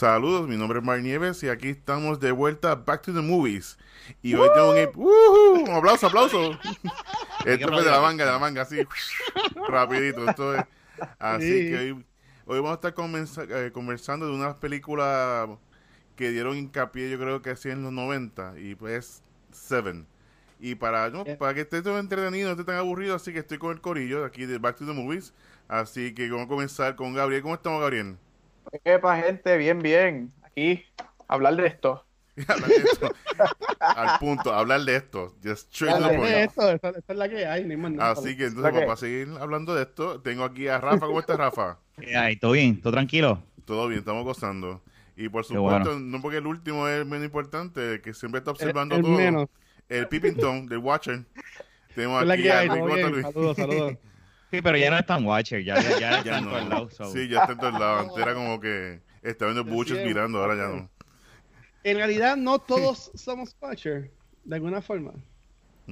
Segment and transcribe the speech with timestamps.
[0.00, 3.76] Saludos, mi nombre es Mar Nieves y aquí estamos de vuelta Back to the Movies.
[4.22, 4.78] Y hoy tengo un...
[4.94, 5.64] ¡Uh!
[5.68, 6.52] Un aplauso, aplauso.
[7.44, 8.80] Esto fue de la manga, de la manga, así.
[9.68, 10.26] rapidito.
[10.26, 10.64] Esto es...
[11.18, 12.06] Así que hoy,
[12.46, 15.50] hoy vamos a estar eh, conversando de unas películas
[16.16, 18.54] que dieron hincapié, yo creo que así en los 90.
[18.58, 19.22] Y pues,
[19.52, 20.06] Seven.
[20.60, 23.58] Y para, no, para que esté todo entretenido, no esté tan aburrido, así que estoy
[23.58, 25.34] con el corillo de aquí de Back to the Movies.
[25.68, 27.42] Así que vamos a comenzar con Gabriel.
[27.42, 28.16] ¿Cómo estamos, Gabriel?
[28.84, 30.32] Epa, gente, bien, bien.
[30.42, 30.84] Aquí,
[31.28, 32.04] hablar de esto.
[32.48, 33.14] hablar de esto.
[33.80, 35.34] Al punto, hablar de esto.
[35.42, 38.12] Just de esto, esta, es la que hay, ni más nada.
[38.12, 41.06] Así que entonces, para seguir hablando de esto, tengo aquí a Rafa.
[41.06, 41.78] ¿Cómo estás, Rafa?
[42.16, 42.80] Ay, ¿Todo bien?
[42.80, 43.42] ¿Todo tranquilo?
[43.64, 44.82] Todo bien, estamos gozando.
[45.16, 49.02] Y por supuesto, no porque el último es menos importante, que siempre está observando el,
[49.02, 49.12] todo.
[49.12, 49.48] Menos.
[49.88, 51.24] El Pippington, del Watcher.
[51.94, 53.96] Tenemos aquí a Saludos, saludos.
[54.50, 57.12] Sí, pero ya no es tan Watcher, ya, ya, ya, está en todos lados.
[57.12, 58.00] Sí, ya está en todos lados.
[58.08, 60.90] Antes era como que estaba viendo Butchers mirando, ahora ya no.
[61.84, 64.10] En realidad, no todos somos Watcher,
[64.44, 65.12] de alguna forma.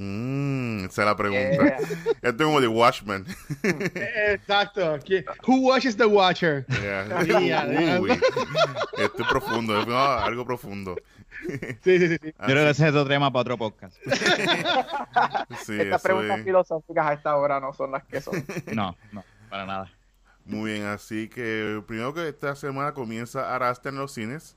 [0.01, 1.67] Mmm, esa es la pregunta.
[1.67, 1.89] Esto
[2.23, 3.27] es como The Watchman.
[3.65, 4.97] Exacto.
[5.45, 6.65] Who watches the Watcher?
[8.97, 10.95] Esto es profundo, es algo profundo.
[11.83, 12.19] Sí, sí, sí.
[12.23, 13.97] Yo creo que ese es otro tema para otro podcast.
[15.65, 18.45] sí, Estas preguntas filosóficas a esta hora no son las que son.
[18.73, 19.91] No, no, para nada.
[20.45, 24.57] Muy bien, así que primero que esta semana comienza Arasta en los cines.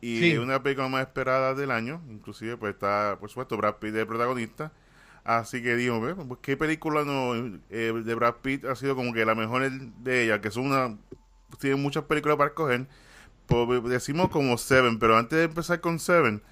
[0.00, 2.02] Y es una película más esperada del año.
[2.08, 4.72] Inclusive, pues está, por supuesto, Brad Pitt de protagonista.
[5.24, 7.34] Así que digo, pues, ¿qué película no,
[7.70, 10.40] eh, de Brad Pitt ha sido como que la mejor de ella?
[10.40, 10.96] Que son una.
[11.58, 12.86] Tiene muchas películas para escoger.
[13.46, 16.42] Pues, decimos como Seven, pero antes de empezar con Seven,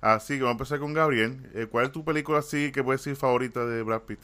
[0.00, 1.50] así que vamos a empezar con Gabriel.
[1.54, 4.20] Eh, ¿Cuál es tu película así que puedes decir favorita de Brad Pitt?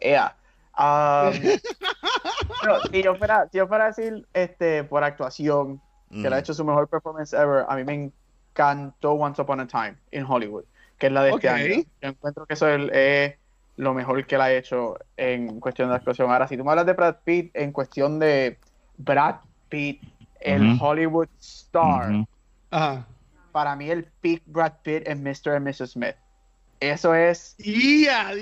[0.00, 0.36] Yeah.
[0.78, 1.32] Um,
[2.90, 6.54] si, yo fuera, si yo fuera a decir este, por actuación, que le ha hecho
[6.54, 7.64] su mejor performance ever.
[7.68, 8.12] A mí me
[8.52, 10.64] encantó Once Upon a Time in Hollywood,
[10.98, 11.74] que es la de este año.
[12.00, 13.34] Yo encuentro que eso es,
[13.76, 16.30] lo mejor que él ha hecho en cuestión de actuación.
[16.30, 18.58] Ahora, si tú me hablas de Brad Pitt en cuestión de
[18.98, 19.36] Brad
[19.68, 20.00] Pitt,
[20.40, 22.24] el Hollywood star,
[23.50, 25.56] para mí el peak Brad Pitt es Mr.
[25.56, 25.90] y Mrs.
[25.92, 26.16] Smith.
[26.80, 27.54] Eso es.
[27.58, 28.32] ¡Y a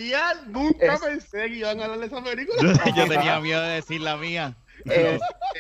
[0.47, 2.73] Nunca pensé que iban a hablar de esa película.
[2.97, 4.55] Yo tenía miedo de decir la mía.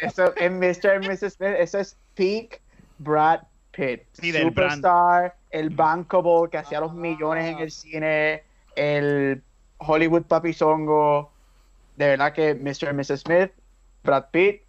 [0.00, 1.02] Eso en Mr.
[1.02, 1.34] y Mrs.
[1.34, 2.60] Smith, eso es peak
[2.98, 3.40] Brad
[3.72, 4.02] Pitt.
[4.12, 8.44] Superstar, el bankable que hacía los millones en el cine,
[8.76, 9.42] el
[9.78, 11.30] Hollywood papizongo.
[11.96, 12.90] De verdad que Mr.
[12.90, 13.20] y Mrs.
[13.20, 13.52] Smith,
[14.02, 14.62] Brad Pitt,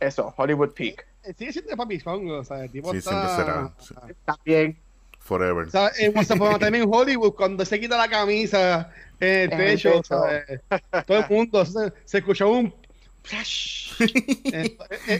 [0.00, 1.06] eso, Hollywood peak.
[1.24, 3.34] Eh, sigue siendo papizongo, o sea, el tipo sí, está...
[3.34, 4.38] siempre será.
[4.44, 4.78] bien.
[5.18, 5.70] Forever.
[5.70, 8.90] también en Hollywood, cuando se quita la camisa
[9.20, 12.74] en el techo, todo el mundo se, se escuchó un
[13.22, 13.92] flash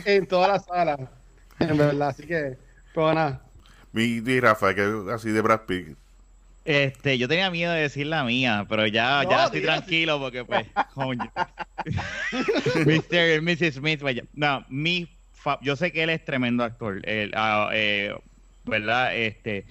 [0.05, 1.11] en, toda la sala.
[1.59, 2.57] En verdad, así que,
[2.93, 3.41] pero nada.
[3.91, 5.95] Mi y Rafa, que así de Brad Pitt.
[6.65, 10.65] Este, yo tenía miedo de decir la mía, pero ya, ya estoy tranquilo porque pues,
[12.85, 13.35] Mr.
[13.35, 13.75] y Mrs.
[13.75, 15.09] Smith, pues, no, mi
[15.61, 17.01] yo sé que él es tremendo actor,
[17.33, 18.15] ah, eh,
[18.65, 19.15] ¿verdad?
[19.15, 19.65] Este,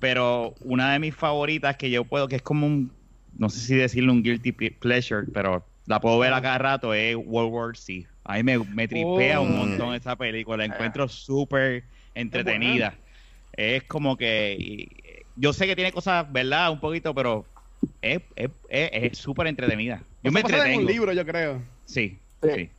[0.00, 2.90] pero una de mis favoritas que yo puedo, que es como un,
[3.38, 7.16] no sé si decirle un guilty pleasure, pero la puedo ver a cada rato, es
[7.16, 8.06] World War C.
[8.24, 9.66] A mí me, me tripea un oh.
[9.66, 11.84] montón esa película, la encuentro súper
[12.14, 12.94] entretenida.
[13.54, 16.70] Es como que, yo sé que tiene cosas, ¿verdad?
[16.70, 17.44] Un poquito, pero
[18.00, 20.02] es súper entretenida.
[20.22, 20.80] Yo me entretengo.
[20.80, 21.60] un libro, yo creo.
[21.84, 22.70] Sí, sí.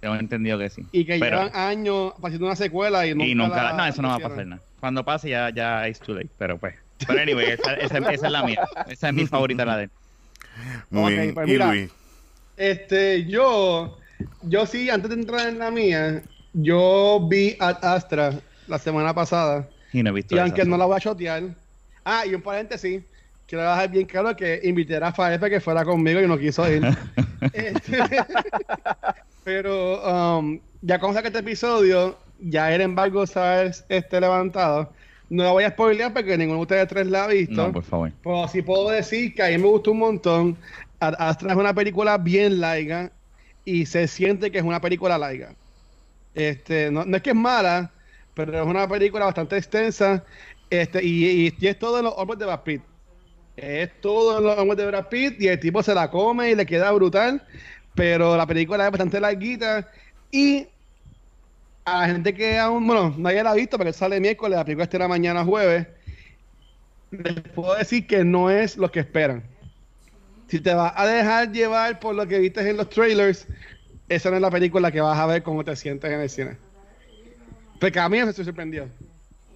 [0.00, 0.84] Tengo entendido que sí.
[0.90, 3.24] Y que llevan años haciendo una secuela y nunca.
[3.24, 4.62] Y nunca no, eso no va a pasar nada.
[4.80, 6.74] Cuando pase ya, ya es too late, pero pues.
[7.06, 8.66] Pero anyway, esa, esa, es la mía.
[8.88, 9.90] Esa es mi favorita, la de él.
[10.90, 11.34] Muy bien.
[11.34, 11.90] Pues ¿Y Luis?
[12.56, 13.98] Este, yo,
[14.42, 19.68] yo sí, antes de entrar en la mía, yo vi a Astra la semana pasada.
[19.92, 21.42] Y no he visto Y aunque no la voy a chotear.
[22.04, 23.02] Ah, y un paréntesis.
[23.46, 26.82] Quiero dejar bien claro que invité a para que fuera conmigo y no quiso ir.
[27.52, 27.98] Este,
[29.44, 34.92] pero um, ya con que este episodio, ya el embargo está este levantado.
[35.28, 37.54] No la voy a spoilear porque ninguno de ustedes tres la ha visto.
[37.54, 38.12] No, por favor.
[38.22, 40.56] Pero sí puedo decir que a mí me gustó un montón.
[41.02, 43.10] Astra es una película bien larga
[43.64, 45.54] y se siente que es una película larga.
[46.34, 47.90] Este, no, es que es mala,
[48.34, 50.24] pero es una película bastante extensa
[50.70, 52.82] este, y, es todo en los hombros de Brad Pitt.
[53.56, 56.54] Es todo en los hombros de Brad Pitt y el tipo se la come y
[56.54, 57.42] le queda brutal,
[57.94, 59.90] pero la película es bastante larguita
[60.30, 60.68] y
[61.84, 64.84] a la gente que aún, bueno, nadie la ha visto porque sale miércoles, la película
[64.84, 65.88] estará mañana jueves,
[67.10, 69.51] les puedo decir que no es lo que esperan
[70.52, 73.46] si te vas a dejar llevar por lo que viste en los trailers,
[74.06, 76.58] esa no es la película que vas a ver como te sientes en el cine.
[77.80, 78.86] Porque a mí me sorprendió.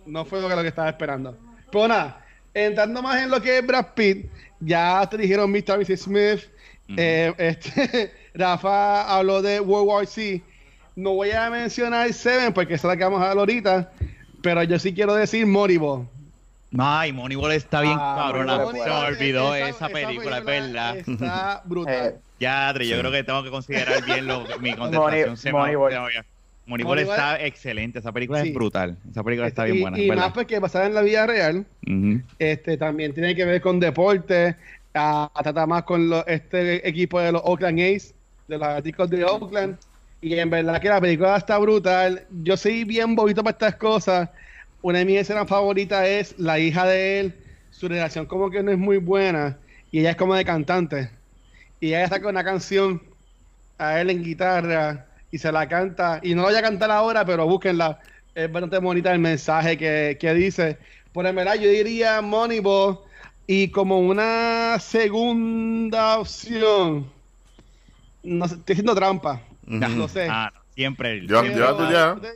[0.07, 1.37] No fue lo que, lo que estaba esperando.
[1.71, 4.25] Pero nada, entrando más en lo que es Brad Pitt,
[4.59, 5.79] ya te dijeron Mr.
[5.81, 6.01] Mrs.
[6.01, 6.41] Smith.
[6.97, 10.43] eh, este, Rafa habló de World War C.
[10.95, 13.93] No voy a mencionar Seven porque esa es la que vamos a hablar ahorita.
[14.41, 16.09] Pero yo sí quiero decir Moribo.
[16.79, 18.57] Ay, Moneyball está bien Ah, cabrona.
[18.59, 20.97] Moneyball Se me olvidó Esa- esa, película, es verdad.
[20.97, 21.95] Está brutal.
[21.95, 23.01] Eh, Ya, Adri, yo Sí.
[23.01, 25.37] creo que tengo que considerar bien lo, mi Money- contestación.
[25.39, 25.91] Se me- Moneyball.
[25.93, 26.03] se me-
[26.67, 27.99] Moneyball Moneyball- está excelente.
[28.01, 28.49] Esa película Sí.
[28.49, 28.97] es brutal.
[29.11, 29.99] Esa película está y, bien buena.
[29.99, 30.25] y ¿verdad?
[30.25, 31.65] más porque basada en la vida real.
[31.87, 32.21] Ujú.
[32.39, 34.57] Este también tiene que ver con deporte.
[34.99, 38.15] ah, trata más con lo- este equipo de los Oakland A's,
[38.49, 39.77] de los Atléticos de Oakland.
[40.23, 42.25] Y en verdad que la película está brutal.
[42.43, 44.31] Yo soy bien bobito para estas cosas.
[44.87, 47.35] Una de mis escenas favoritas es la hija de él.
[47.73, 49.59] Su relación como que no es muy buena.
[49.91, 51.11] Y ella es como de cantante.
[51.81, 53.03] Y ella está con una canción
[53.79, 56.21] a él en guitarra y se la canta.
[56.23, 57.99] Y no la voy a cantar ahora, pero búsquenla.
[58.33, 60.79] Es bastante bonita el mensaje que, que dice.
[61.13, 63.01] Por en verdad, yo diría Moneyball.
[63.49, 67.11] Y como una segunda opción,
[68.23, 69.43] no sé, estoy haciendo trampa.
[69.67, 69.79] Ujú.
[69.97, 70.29] Lo sé.
[70.31, 71.27] Ah, no, siempre.
[71.27, 72.17] Yo- yo- tú ya.
[72.23, 72.29] yo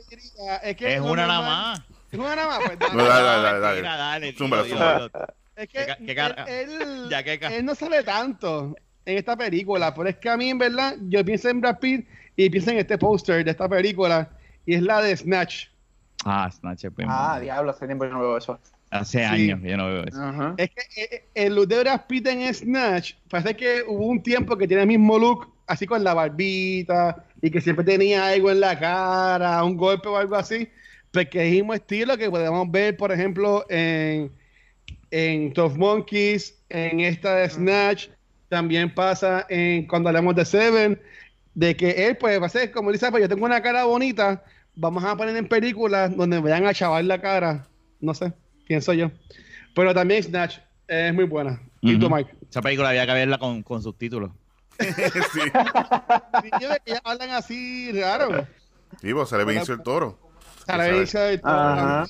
[0.63, 1.81] es que es una nada más.
[2.17, 2.59] Una nada más.
[2.67, 2.93] Pues, dale.
[2.95, 3.97] No, dale, dale, dale, dale.
[3.97, 4.97] dale, Zúmbala, tío, zúmbala.
[4.99, 5.11] Dios.
[5.55, 8.75] Es que ¿Qué qué cara- él, Ya, ¿qué él no sale tanto
[9.05, 12.07] en esta película, pero es que a mí, en verdad, yo pienso en Brad Pitt
[12.35, 14.29] y pienso en este póster de esta película
[14.65, 15.67] y es la de Snatch.
[16.23, 18.59] Ah, Snatch es ah, diablo, hace tiempo que no veo eso.
[18.91, 19.23] Hace Sí.
[19.23, 20.21] años que yo no veo eso.
[20.21, 20.53] Ajá.
[20.57, 24.57] Es que eh, el look de Brad Pitt en Snatch, parece que hubo un tiempo
[24.57, 28.59] que tiene el mismo look, así con la barbita y que siempre tenía algo en
[28.59, 30.67] la cara, un golpe o algo así,
[31.11, 34.31] porque es el mismo estilo que podemos ver, por ejemplo, en,
[35.11, 38.07] en Tough Monkeys, en esta de Snatch,
[38.49, 41.01] también pasa en cuando hablamos de Seven,
[41.53, 44.43] de que él, pues, va a ser como dice, pues yo tengo una cara bonita,
[44.75, 47.67] vamos a poner en películas donde me vayan a chavar la cara,
[47.99, 48.33] no sé,
[48.67, 49.11] pienso yo.
[49.75, 50.57] Pero también Snatch
[50.87, 51.61] es muy buena.
[51.81, 52.09] ¿Y tú.
[52.09, 52.31] Mike?
[52.49, 54.31] Esa película había que verla con, con subtítulos.
[54.79, 55.39] sí.
[56.85, 58.45] Que hablan así raro.
[59.01, 60.30] Sí, pues sale Benicio el Toro.
[61.43, 62.05] Ajá.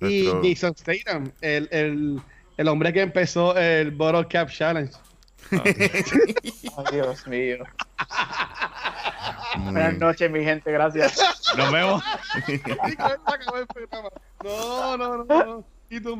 [0.00, 2.20] Y Nuestro- Jason Statham, el, el,
[2.56, 4.92] el hombre que empezó el Bottle Cap Challenge.
[6.92, 7.58] Dios mío.
[9.56, 11.18] Muy Buenas noches, mi gente, gracias.
[11.56, 12.02] Nos vemos.
[14.44, 15.64] No, no, no, no.
[15.90, 16.16] ¿Y tú?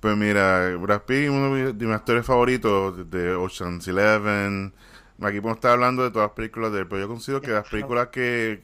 [0.00, 4.72] Pues mira, Brad Pitt, uno de mis- de mis actores favoritos de Ocean's Eleven.
[5.20, 7.68] Aquí podemos estar hablando de todas las películas de él, pero yo considero que las
[7.68, 8.62] películas que,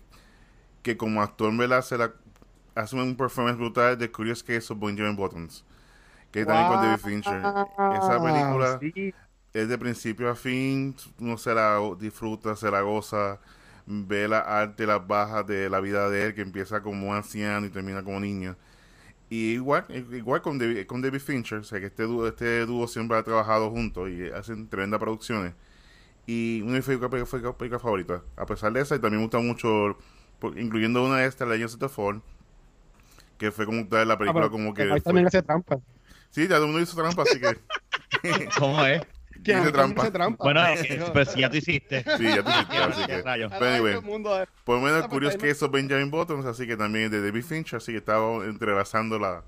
[0.82, 1.82] que como actor, ¿verdad?
[1.82, 2.12] Se la,
[2.74, 5.64] hace un performance brutal de Curious Case of Benjamin Buttons.
[6.30, 7.38] Que también con David Fincher.
[7.38, 9.14] Esa película Sí.
[9.52, 13.38] es de principio a fin, uno se la disfruta, se la goza,
[13.86, 17.70] ve la arte, las bajas de la vida de él, que empieza como anciano y
[17.70, 18.56] termina como niño.
[19.28, 22.86] Y igual, igual con David, con David Fincher, o sea que este dúo, este dúo
[22.88, 25.54] siempre ha trabajado juntos y hacen tremendas producciones.
[26.26, 28.22] Y una de mis películas fue mi película favorita.
[28.36, 29.98] A pesar de esa, y también me gusta mucho,
[30.56, 32.22] incluyendo una de estas, Legends of the Fall,
[33.42, 34.82] que fue como tal la película Ah, como que...
[34.84, 35.78] Mike fue- también hace trampa.
[36.30, 38.48] Sí, ya uno hizo trampa, así que...
[38.58, 39.02] ¿Cómo es?
[39.44, 40.02] Que Hice trampa.
[40.02, 40.44] hace trampa.
[40.44, 42.04] Bueno, eh, pero si ya tú hiciste.
[42.16, 43.22] Sí, ya tú hiciste, así que...
[43.24, 43.30] Pero
[43.66, 43.92] anyway.
[43.94, 46.66] todo el mundo- Por lo menos Ah, pues, ahí no- Case of Benjamin Buttons, así
[46.66, 49.42] que también de David Fincher, así que estaba entrelazando la...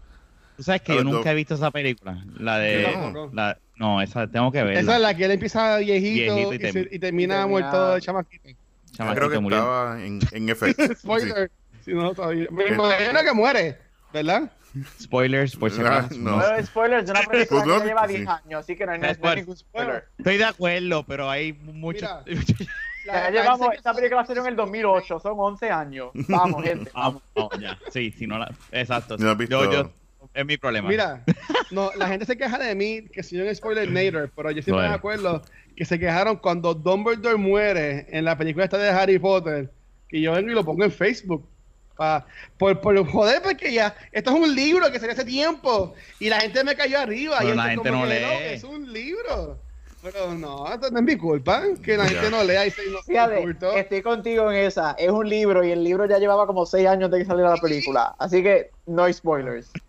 [0.56, 1.26] Tú sabes que yo nunca dos.
[1.26, 2.24] he visto esa película.
[2.38, 2.84] La de.
[2.84, 3.30] Tampoco.
[3.34, 4.80] la- no, esa tengo que verla.
[4.80, 7.94] Esa es la que él empieza viejito, Viejito y y, se- termina- y termina muerto
[7.94, 8.48] de chamaquito.
[8.92, 9.58] Chamaquito creo que murió.
[9.58, 11.00] estaba en, en FX.
[11.00, 11.50] Spoiler.
[11.84, 12.46] Si no, todavía.
[12.52, 13.78] Me imagino que muere,
[14.14, 14.50] ¿verdad?
[15.00, 16.14] Spoilers, por si Ah, acaso.
[16.18, 16.40] no.
[16.40, 18.16] Pero spoilers de una película Pues no, que lleva sí.
[18.16, 20.04] 10 años, así que no hay, no hay ningún spoiler.
[20.18, 22.06] Estoy de acuerdo, pero hay mucho.
[23.06, 26.08] Ya llevamos, esta película salió en el 2008, son 11 años.
[26.26, 26.90] Vamos, gente.
[26.94, 27.78] Vamos, vamos, ya.
[27.90, 28.50] Sí, si no la.
[28.72, 29.18] Exacto.
[29.18, 29.90] No visto- Yo, yo,
[30.32, 30.88] es mi problema.
[30.88, 31.22] Mira,
[31.70, 34.72] no, la gente se queja de mí que soy un spoiler nader, pero yo siempre
[34.72, 34.88] Bueno.
[34.88, 35.42] me acuerdo
[35.76, 39.70] que se quejaron cuando Dumbledore muere en la película esta de Harry Potter,
[40.08, 41.46] que yo vengo y lo pongo en Facebook.
[41.96, 42.26] Pa,
[42.58, 46.40] por, por joder, porque ya, esto es un libro que salió hace tiempo y la
[46.40, 47.36] gente me cayó arriba.
[47.38, 48.54] Pero y la gente no que, lee.
[48.54, 49.58] es un libro.
[50.02, 53.00] Pero no, esto no es mi culpa, que la gente no lea y se no
[53.02, 54.92] Fíjate, estoy contigo en esa.
[54.98, 57.56] Es un libro y el libro ya llevaba como 6 años de que saliera la
[57.56, 58.14] película.
[58.18, 59.70] Así que no hay spoilers.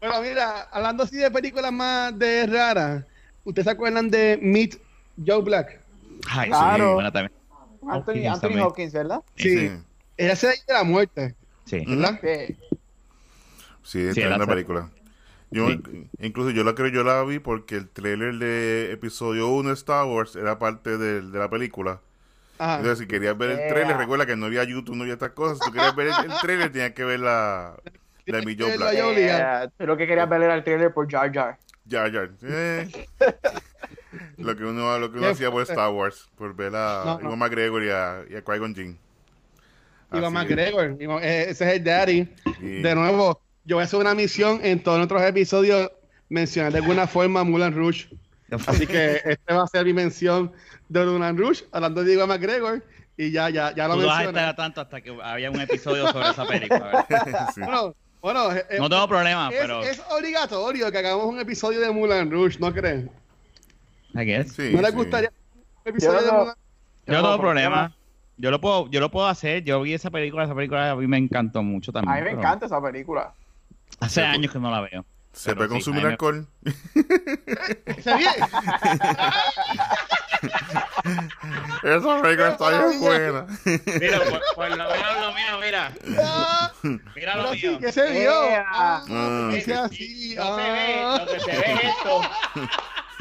[0.00, 3.04] Pero mira, hablando así de películas más de raras,
[3.44, 4.78] ¿ustedes se acuerdan de Meet
[5.26, 5.80] Joe Black?
[6.28, 6.88] Ay, Claro.
[6.88, 7.32] sí, buena también.
[7.88, 8.60] Anthony, Hopkins Anthony.
[8.62, 9.20] Hopkins, ¿verdad?
[9.36, 9.70] Sí.
[10.16, 11.84] Ella se de la muerte, Sí.
[11.86, 12.18] ¿verdad?
[12.22, 12.56] Sí.
[13.82, 14.90] Sí, es Sí, tremenda la- película.
[15.50, 16.08] Yo, Sí.
[16.20, 20.04] Incluso yo la creo, yo la vi porque el trailer de episodio 1 de Star
[20.06, 22.00] Wars era parte de, de la película.
[22.58, 22.76] Ajá.
[22.78, 23.68] Entonces, si querías ver el Yeah.
[23.68, 25.58] trailer, recuerda que no había YouTube, no había estas cosas.
[25.58, 27.76] Si tú querías ver el, el trailer, tenías que ver la,
[28.24, 28.80] la de Black.
[28.92, 29.14] ahí.
[29.16, 31.58] Yeah, lo que querías ver era el trailer por Jar Jar.
[31.84, 32.28] Ya, ya.
[32.42, 33.06] Eh.
[34.38, 35.62] lo que uno, lo que uno hacía por.
[35.62, 37.28] Star Wars, por ver a No, no.
[37.28, 38.98] Iwan McGregor y a, y a Qui-Gon Jinn.
[40.10, 42.28] Así McGregor, eh, ese es el daddy.
[42.60, 45.90] De nuevo, yo voy a hacer una misión en todos nuestros episodios
[46.28, 48.08] mencionar de alguna forma a Mulan Rouge.
[48.66, 50.52] Así que este va a ser mi mención
[50.88, 52.84] de Mulan Rouge, hablando de Iván McGregor,
[53.16, 54.38] y ya, ya, ya lo Tú vas a mencioné.
[54.40, 57.06] estar tanto hasta que había un episodio sobre esa película.
[57.56, 59.82] Bueno, bueno, eh, eh, No tengo problema, es, pero.
[59.82, 63.10] es obligatorio que hagamos un episodio de Mulan Rouge, ¿no creen?
[64.14, 64.52] I guess.
[64.52, 64.96] Sí, ¿No les sí.
[64.96, 65.30] gustaría
[65.84, 66.54] un episodio Yo de no- Mulan
[67.06, 67.96] Yo no tengo No, problema.
[68.38, 69.64] Yo lo puedo, yo lo puedo hacer.
[69.64, 72.12] Yo vi esa película, esa película a mí me encantó mucho también.
[72.12, 73.32] A mí me pero encanta esa película.
[74.00, 75.04] Hace años que no la veo.
[75.32, 76.46] ¿Se puede sí, consumir me- alcohol?
[78.02, 78.30] ¿Se bien?
[81.82, 83.46] Esa película está bien buena.
[84.00, 85.92] Mira, por, por lo menos lo mío, mira.
[86.22, 86.72] Ah,
[87.14, 87.78] Mira lo mío.
[87.78, 88.32] que se vio.
[88.66, 89.50] Ah, Ah.
[89.52, 90.34] así.
[90.36, 91.18] No se ve, ah.
[91.20, 92.20] lo que se ve es esto.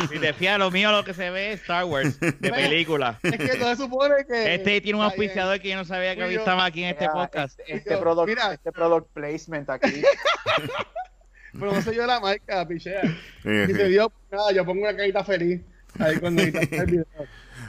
[0.09, 3.19] Si te fijas, lo mío lo que se ve es Star Wars, de película.
[3.23, 4.55] Es que no se supone que.
[4.55, 6.39] Este tiene un auspiciador que yo no sabía que yo.
[6.39, 7.59] estaba aquí en este podcast.
[7.61, 8.53] Este, este product, mira.
[8.53, 10.01] este product placement aquí.
[11.57, 13.01] Pero no soy yo la marca, pichea.
[13.43, 15.61] Y se dio, nada, yo pongo una carita feliz
[15.99, 16.51] ahí cuando el
[16.85, 17.05] video.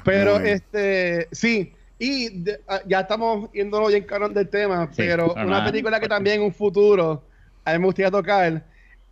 [0.05, 1.73] Pero, Muy este, sí.
[1.99, 6.09] Y de- ah, ya estamos yéndonos bien cabrón del tema, Sí, pero una película que
[6.09, 7.25] también en un futuro
[7.65, 8.63] a mí me gustaría tocar.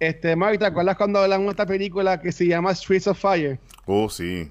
[0.00, 3.58] Este, Mark, ¿te acuerdas cuando hablamos de esta película que se llama Streets of Fire?
[3.86, 4.50] Oh, sí.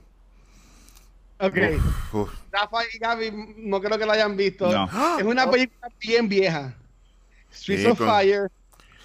[1.39, 1.57] Ok.
[1.75, 2.33] Uf, uf.
[2.51, 4.71] Rafa y Gaby no creo que la hayan visto.
[4.71, 4.89] No.
[5.19, 6.73] Es una película bien vieja.
[7.51, 8.49] Streets Sí, of con- Fire.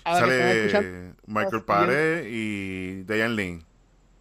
[0.04, 3.62] Sale Michael Paré y Diane Lane.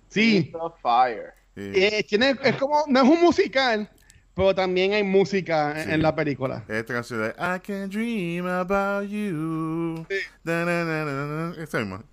[0.09, 0.51] Sí.
[0.59, 1.33] Of Fire.
[1.55, 1.71] Sí.
[1.75, 3.89] Eh, tiene, es como, no es un musical,
[4.37, 5.91] pero también hay música en, Sí.
[5.95, 6.63] en la película.
[6.69, 10.05] Esta canción de I can dream about you.
[10.43, 11.25] Da, na, na, na,
[11.55, 11.61] na.
[11.63, 12.03] Esa misma.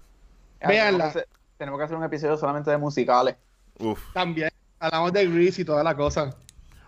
[0.61, 0.89] Ah, Véanla.
[0.91, 1.29] Tenemos que, hacer,
[1.59, 3.37] tenemos que hacer un episodio solamente de musicales.
[3.79, 4.49] Uf, También
[4.81, 6.35] hablamos de Grease y toda la cosa.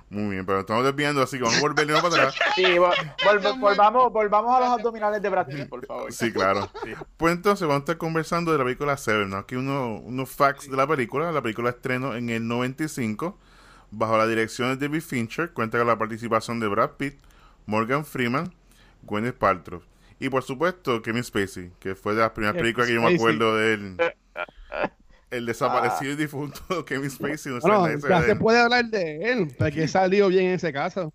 [0.08, 2.34] muy bien, pero estamos desviando, así que vamos a volver para atrás.
[2.54, 6.12] Sí, vol- vol- volvamos, volvamos a los abdominales de Brad Pitt, por favor.
[6.12, 6.70] Sí, claro.
[7.16, 9.36] Pues entonces vamos a estar conversando de la película Seven, ¿no?
[9.38, 11.30] Aquí uno- unos facts de la película.
[11.32, 13.36] La película estreno en el 95
[13.96, 15.52] bajo la dirección de David Fincher.
[15.52, 17.14] Cuenta con la participación de Brad Pitt,
[17.66, 18.52] Morgan Freeman,
[19.02, 19.82] Gwyneth Paltrow.
[20.18, 23.56] Y por supuesto Kevin Spacey, que fue de las primeras películas que yo me acuerdo
[23.56, 23.96] de él.
[25.30, 27.52] El desaparecido y difunto Kevin Spacey.
[27.52, 30.52] No sé, Bueno, sabe ya se él, puede hablar de él, porque salió bien en
[30.52, 31.12] ese caso.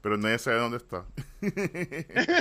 [0.00, 1.04] pero nadie sabe dónde está.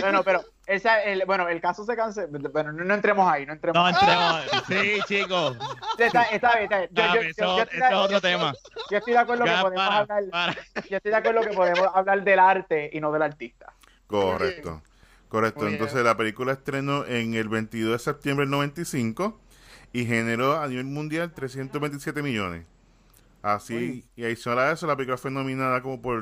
[0.02, 2.28] Bueno, pero esa, el, bueno, el caso se canceló.
[2.52, 3.94] Bueno, no, no entremos ahí, no entremos No ahí.
[4.00, 4.66] entremos.
[4.68, 5.58] Sí, chicos.
[5.98, 6.90] Está, está bien, está bien.
[6.92, 8.54] Yo, yo- eso, yo- yo eso estoy de- es otro tema.
[8.92, 10.30] yo estoy de acuerdo que Ya, podemos para, hablar.
[10.30, 10.54] para.
[10.90, 13.74] Yo estoy de acuerdo que podemos hablar del arte y no del artista.
[14.08, 14.82] Correcto.
[15.30, 15.68] Correcto.
[15.68, 19.40] Entonces la película estrenó en el 22 de septiembre del 95
[19.94, 22.66] y generó a nivel mundial 327 millones.
[23.42, 26.22] Así, y adicional a eso, la película fue nominada como por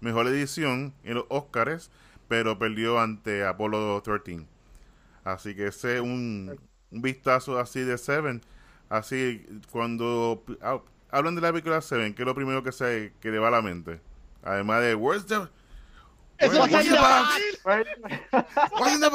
[0.00, 1.90] mejor edición en los Oscars,
[2.28, 4.46] pero perdió ante Apollo 13.
[5.24, 6.58] Así que ese es un,
[6.90, 8.40] un vistazo así de Seven.
[8.88, 10.80] Así, cuando ha-
[11.10, 13.52] hablan de la película Seven, ¿qué es lo primero que se que le va a
[13.52, 14.00] la mente?
[14.42, 15.36] Además de, Where's the,
[16.40, 17.28] where's va a the ser box?
[18.78, 19.10] What's in the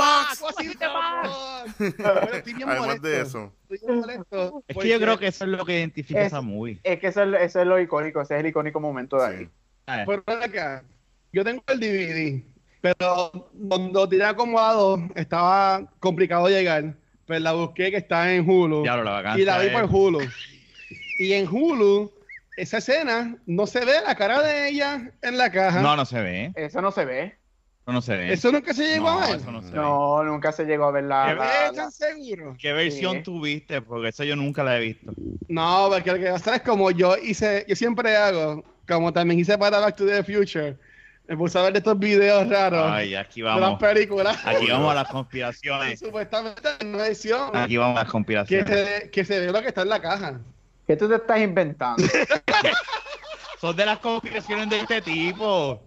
[0.88, 1.96] box?
[1.98, 3.52] Bueno, estoy bien Además de eso.
[3.70, 6.42] Estoy bien molesto Es que yo creo que eso es lo que identifica Es- esa
[6.42, 6.80] movie.
[6.84, 9.46] Es que eso es, eso es lo icónico, ese es el icónico momento de ahí.
[9.46, 9.50] Sí.
[9.88, 10.84] Ah, Pero ven acá,
[11.32, 12.44] yo tengo el DVD,
[12.84, 16.94] pero cuando tiré acomodado estaba complicado llegar.
[17.26, 18.84] Pues la busqué que está en Hulu.
[18.84, 20.20] Diablo, la y la vi es- por Hulu.
[21.18, 22.12] Y en Hulu,
[22.58, 25.82] esa escena, no se ve la cara de ella en la caja.
[25.82, 26.52] No, no se ve.
[26.56, 27.38] Eso no se ve.
[27.88, 28.34] No, no se ve.
[28.34, 29.36] Eso nunca se llegó no, a ver.
[29.38, 29.76] eso no se ve.
[29.78, 31.28] No, nunca se llegó a ver la.
[31.30, 32.56] ¿Qué la- ¿Estás seguro?
[32.60, 33.24] ¿Qué versión Sí.
[33.24, 33.82] tuviste?
[33.82, 35.14] Porque eso yo nunca la he visto.
[35.48, 39.58] No, porque lo que pasa es como yo hice, yo siempre hago, como también hice
[39.58, 40.78] para Back to the Future,
[41.28, 43.80] me puse a ver estos videos raros Ay, aquí de las vamos.
[43.80, 44.38] películas.
[44.46, 46.00] Aquí vamos a las conspiraciones.
[46.00, 48.68] supuestamente en una edición Aquí vamos a las que conspiraciones.
[49.04, 50.40] se, que se ve lo que está en la caja.
[50.86, 52.04] ¿Qué tú te estás inventando?
[53.62, 55.82] Son de las conspiraciones de este tipo.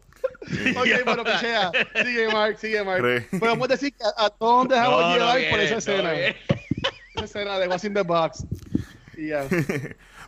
[0.76, 1.70] Ok, pero pichea.
[2.02, 3.02] Sigue, Mark, sigue, Mark.
[3.02, 5.78] Re- Podemos decir que a, a todos nos dejamos No, no llevar por esa no
[5.78, 6.14] escena.
[6.14, 8.46] esa escena de What's in the Box.
[9.18, 9.44] Y ya.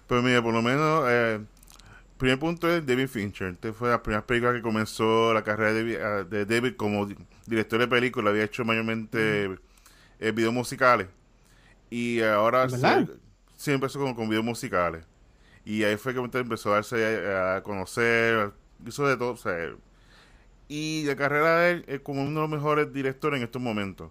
[0.07, 1.41] Pues mira, por lo menos, eh,
[2.19, 3.49] primer punto es David Fincher.
[3.51, 7.07] Este fue la primera película que comenzó la carrera de, David- ah, de David como
[7.07, 8.31] di- director de película.
[8.31, 9.59] Había hecho mayormente
[10.21, 11.09] eh, videos musicales.
[11.91, 12.69] Y ahora
[13.57, 15.05] sí empezó con, con videos musicales.
[15.65, 18.53] Y ahí fue que empezó a darse a, a conocer,
[18.87, 19.33] hizo de todo.
[19.33, 19.75] O sea,
[20.69, 24.11] y la carrera de él es como uno de los mejores directores en estos momentos.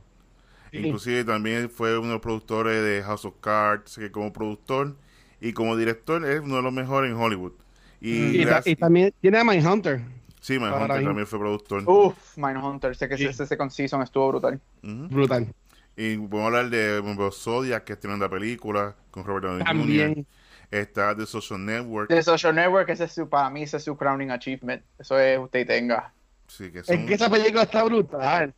[0.72, 4.96] Inclusive también fue uno de los productores de House of Cards, que como productor
[5.42, 7.54] y como director es uno de los mejores en Hollywood.
[8.00, 10.02] Y, y, también tiene a Mindhunter.
[10.40, 11.84] Sí, Mindhunter también fue productor.
[11.86, 14.62] Uf, Mindhunter, sé que ese second season estuvo brutal.
[14.82, 15.48] Brutal.
[15.96, 20.28] Y podemos hablar de bueno, Zodiac, que es tremenda película, con Robert Downey También.
[20.70, 22.10] Está The Social Network.
[22.10, 24.84] The Social Network, ese es su, para mí, ese es su crowning achievement.
[25.00, 26.14] Eso es usted tenga.
[26.48, 28.54] Sí, que Es que esa película está brutal.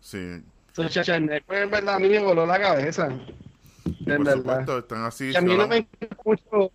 [0.00, 0.42] Sí.
[0.72, 3.08] Social Network, en verdad, a mí me voló la cabeza.
[3.08, 4.34] Por verdad.
[4.34, 5.34] supuesto, están así.
[5.34, 6.72] a mí no me encanta mucho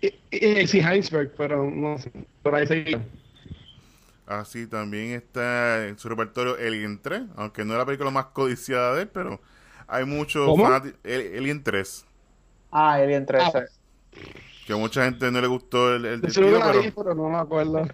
[0.00, 2.12] Sí, Heinsberg, pero no sé,
[2.42, 3.04] por ahí seguía.
[4.26, 8.94] Así también está en su repertorio Alien 3, aunque no es la película más codiciada
[8.94, 9.40] de él, pero
[9.86, 10.98] hay muchos fanáticos.
[11.04, 12.06] Alien 3.
[12.70, 13.42] Ah, Alien 3.
[13.42, 13.64] Ah.
[14.66, 17.88] Que a mucha gente no le gustó el, el, pero, no me acuerdo.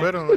[0.00, 0.28] Pero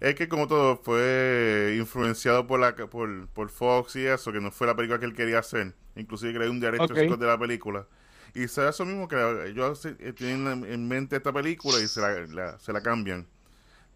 [0.00, 4.50] es que como todo fue influenciado por la por, por Fox y eso, que no
[4.50, 5.72] fue la película que él quería hacer.
[5.96, 7.86] Inclusive creó un director de la película.
[8.34, 12.58] Y será eso mismo que ellos eh, tienen en mente esta película y se la,
[12.58, 13.26] se la cambian.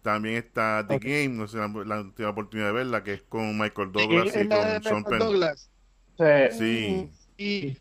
[0.01, 3.91] También está The Game, no sé la, última oportunidad de verla, que es con Michael
[3.91, 5.19] Douglas y con Sean Penn.
[5.19, 5.69] Douglas.
[6.17, 7.11] Sí.
[7.37, 7.77] sí.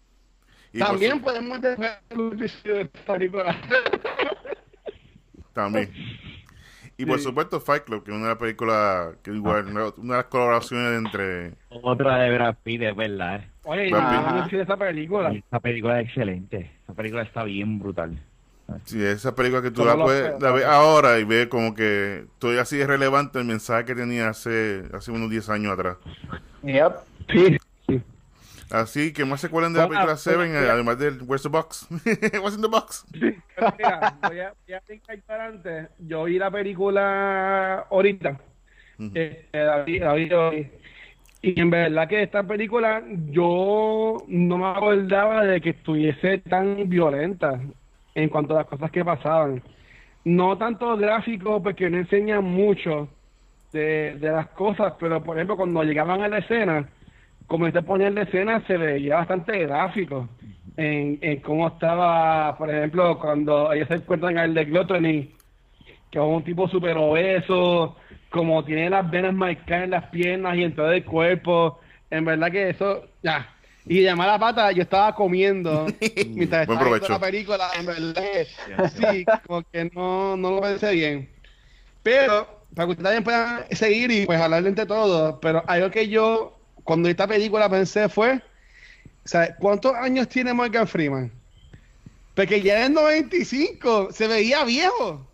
[0.72, 2.46] Y, también podemos dejar el de
[2.82, 3.56] esta película.
[5.52, 5.92] También.
[6.96, 10.98] Y por supuesto Fight Club, que es una película que igual, una de las colaboraciones
[10.98, 11.54] entre...
[11.68, 13.36] Otra de Brad Pitt, es verdad.
[13.36, 13.50] Eh.
[13.70, 15.30] Oye, no esa película.
[15.30, 16.70] Esa película es excelente.
[16.84, 18.18] Esa película está bien brutal.
[18.84, 22.62] Sí, esa película que tú la, puedes, la ves ahora y ves como que todavía
[22.62, 25.98] así es relevante el mensaje que tenía hace, hace unos 10 años atrás.
[26.62, 26.92] Yep.
[27.28, 27.58] Sí.
[28.70, 31.50] Así que más se acuerdan de la película pues, Seven, pues, además del Where's the
[31.50, 31.88] Box?
[32.42, 33.04] What's in the Box?
[33.12, 35.88] mira, voy a, voy antes.
[35.98, 38.38] Yo vi la película ahorita.
[39.14, 39.46] Eh,
[41.42, 47.60] y en verdad que esta película yo no me acordaba de que estuviese tan violenta
[48.14, 49.62] en cuanto a las cosas que pasaban.
[50.24, 53.08] No tanto gráfico, porque no enseñan mucho
[53.72, 56.88] de, de las cosas, pero por ejemplo cuando llegaban a la escena,
[57.46, 60.28] como este ponía en la escena, se veía bastante gráfico
[60.76, 65.30] en, en cómo estaba, por ejemplo, cuando ellos se encuentran al de Gluttony,
[66.10, 67.96] que es un tipo súper obeso,
[68.30, 71.80] como tiene las venas marcadas en las piernas y en todo el cuerpo.
[72.10, 73.54] En verdad que eso, ya.
[73.86, 75.86] Y de mala pata, yo estaba comiendo
[76.28, 77.70] mientras estaba viendo la película.
[77.78, 78.22] En verdad,
[78.94, 81.28] sí, como que no, no lo pensé bien.
[82.02, 86.08] Pero, para que ustedes también puedan seguir y pues hablar entre todos, pero algo que
[86.08, 88.40] yo cuando esta película pensé fue,
[89.24, 91.30] ¿sabes cuántos años tiene Morgan Freeman?
[92.34, 95.26] Porque ya en 95 se veía viejo.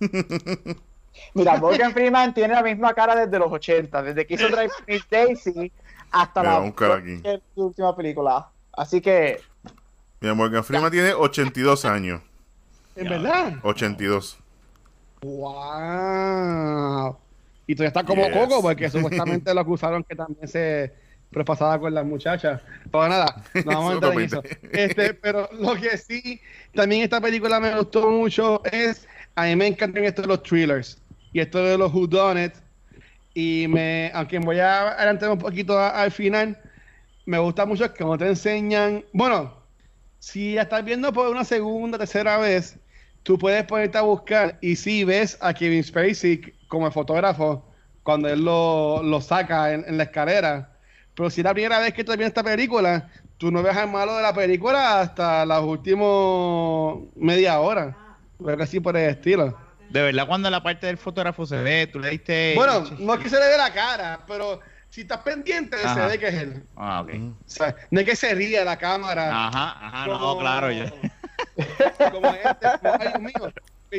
[1.34, 5.06] Mira, Morgan Freeman tiene la misma cara desde los 80, desde que hizo Drive Miss
[5.10, 5.72] Daisy
[6.10, 6.72] hasta la
[7.54, 8.48] última película.
[8.72, 9.40] Así que.
[10.20, 12.22] Mira, Morgan Freeman tiene 82 años.
[12.94, 13.54] ¿En verdad?
[13.62, 14.38] 82.
[15.22, 17.16] ¡Wow!
[17.66, 20.94] Y todavía está como Coco, porque supuestamente lo acusaron que también se
[21.30, 22.62] propasaba con las muchachas.
[22.90, 24.42] Pero nada, no vamos a entrar en eso.
[24.72, 26.40] Este, pero lo que sí,
[26.74, 30.98] también esta película me gustó mucho es, a mí me encantan estos los thrillers
[31.36, 32.54] y esto de los It
[33.34, 36.58] Y me, aunque voy a adelantar un poquito al final,
[37.26, 39.52] me gusta mucho que no te enseñan, bueno,
[40.18, 42.78] si estás viendo por una segunda, tercera vez,
[43.22, 47.62] tú puedes ponerte a buscar y si ves a Kevin Spacey como el fotógrafo
[48.02, 50.72] cuando él lo, lo saca en, la escalera.
[51.14, 53.90] Pero si es la primera vez que tú ves esta película, tú no ves al
[53.90, 57.94] malo de la película hasta las últimas media hora.
[58.40, 59.65] Algo así por el estilo.
[59.90, 62.54] De verdad, cuando la parte del fotógrafo se ve, tú le diste.
[62.56, 66.18] Bueno, no es que se le ve la cara, pero si estás pendiente, se ve
[66.18, 66.62] que es él.
[66.76, 67.12] Ah, ok.
[67.90, 69.46] no es que se ríe la cámara.
[69.46, 70.92] Ajá, ajá, no, claro, ya.
[72.12, 73.52] como este, como, mío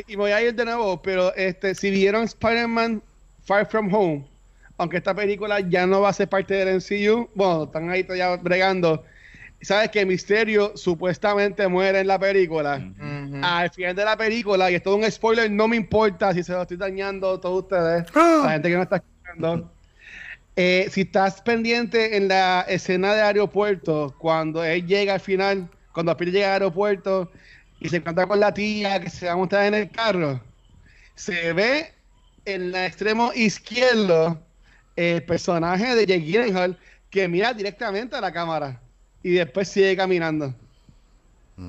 [0.06, 3.02] y voy a ir de nuevo, pero este, si vieron Spider-Man
[3.44, 4.26] Far From Home,
[4.76, 8.36] aunque esta película ya no va a ser parte del MCU, bueno, están ahí todavía
[8.36, 9.04] bregando.
[9.60, 12.80] Sabes que Misterio supuestamente muere en la película.
[13.42, 16.52] Al final de la película, y esto es un spoiler, no me importa si se
[16.52, 18.42] lo estoy dañando a todos ustedes, ¡Ah!
[18.44, 19.72] la gente que no está escuchando.
[20.54, 26.16] Eh, si estás pendiente en la escena de aeropuerto, cuando él llega al final, cuando
[26.16, 27.30] Peter llega al aeropuerto
[27.80, 30.40] y se encuentra con la tía que se va a montar en el carro,
[31.14, 31.92] se ve
[32.44, 34.40] en el extremo izquierdo
[34.96, 36.78] el personaje de Jake Gyllenhaal
[37.10, 38.80] que mira directamente a la cámara
[39.22, 40.54] y después sigue caminando.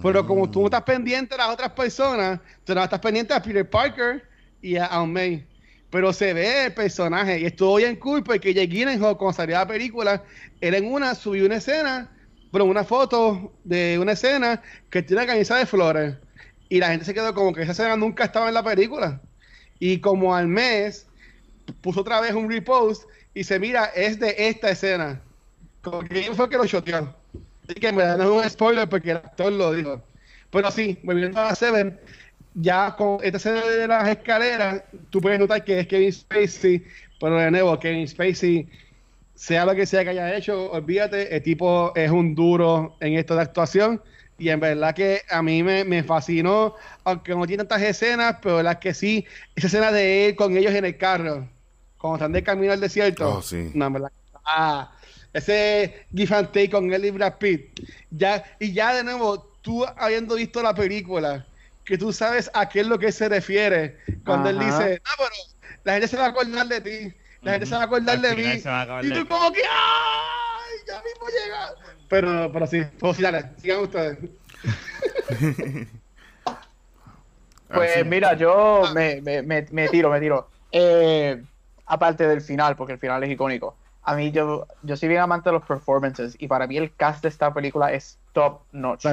[0.03, 3.41] Pero como tú no estás pendiente de las otras personas, tú no estás pendiente a
[3.41, 4.23] Peter Parker
[4.61, 5.47] y a Aunt May.
[5.89, 9.67] Pero se ve el personaje y estuvo bien cool porque Jake Gyllenhaal, cuando salió la
[9.67, 10.23] película,
[10.61, 12.11] él en una subió una escena,
[12.51, 16.15] pero una foto de una escena que tiene una camisa de flores.
[16.69, 19.19] Y la gente se quedó como que esa escena nunca estaba en la película.
[19.79, 21.07] Y como al mes,
[21.81, 25.19] puso otra vez un repost y se mira, es de esta escena.
[25.81, 27.18] Como que fue que lo shoteó.
[27.69, 30.01] Así que me dan un spoiler porque el actor lo dijo.
[30.49, 31.99] Pero sí, volviendo a Seven,
[32.55, 36.83] ya con esta escena de las escaleras, tú puedes notar que es Kevin Spacey,
[37.19, 38.67] pero de nuevo, Kevin Spacey,
[39.35, 43.35] sea lo que sea que haya hecho, olvídate, el tipo es un duro en esto
[43.35, 44.01] de actuación.
[44.39, 48.63] Y en verdad que a mí me, me fascinó, aunque no tiene tantas escenas, pero
[48.63, 51.47] la que sí, esa escena de él con ellos en el carro,
[51.99, 53.37] cuando están de camino al desierto.
[53.37, 53.69] Oh, sí.
[53.75, 54.11] No, en verdad.
[54.43, 54.91] Ah,
[55.33, 57.79] ese give and take con él y Brad Pitt.
[58.11, 61.45] Ya, y ya de nuevo, tú habiendo visto la película,
[61.85, 65.29] que tú sabes a qué es lo que se refiere cuando él dice, no, pero
[65.83, 68.35] la gente se va a acordar de ti, la gente se va a acordar de
[68.35, 68.61] mí.
[68.65, 70.77] acordar Y tú como que, ¡ay!
[70.87, 71.73] Ya mismo llega.
[72.09, 74.17] Pero, pero sí, pues sí, dale, sigan ustedes.
[77.71, 78.03] Pues Así.
[78.03, 80.49] mira, yo me, me, me, me tiro, me tiro.
[80.71, 81.39] Eh,
[81.85, 83.75] aparte del final, porque el final es icónico.
[84.01, 87.21] A mí, yo, yo soy bien amante de los performances y para mí el cast
[87.23, 89.05] de esta película es top notch.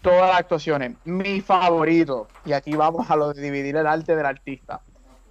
[0.00, 0.96] Todas las actuaciones.
[1.04, 4.82] Mi favorito, y aquí vamos a lo de dividir el arte del artista.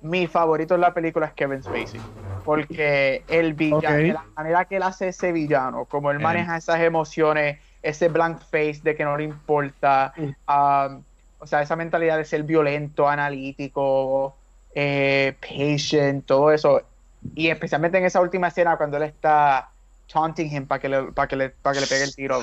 [0.02, 2.02] Mi favorito en la película es Kevin Spacey.
[2.44, 4.13] Porque el villano, Ok.
[4.13, 6.24] la manera que él hace ese villano, como él Eh.
[6.24, 10.24] maneja esas emociones, ese blank face de que no le importa, Mm.
[10.52, 11.04] um,
[11.38, 14.38] o sea, esa mentalidad de ser violento, analítico,
[14.74, 16.82] eh, patient, todo eso.
[17.36, 19.70] Y especialmente en esa última escena cuando él está
[20.12, 22.42] taunting him para que le, para que le, para que le pegue el tiro.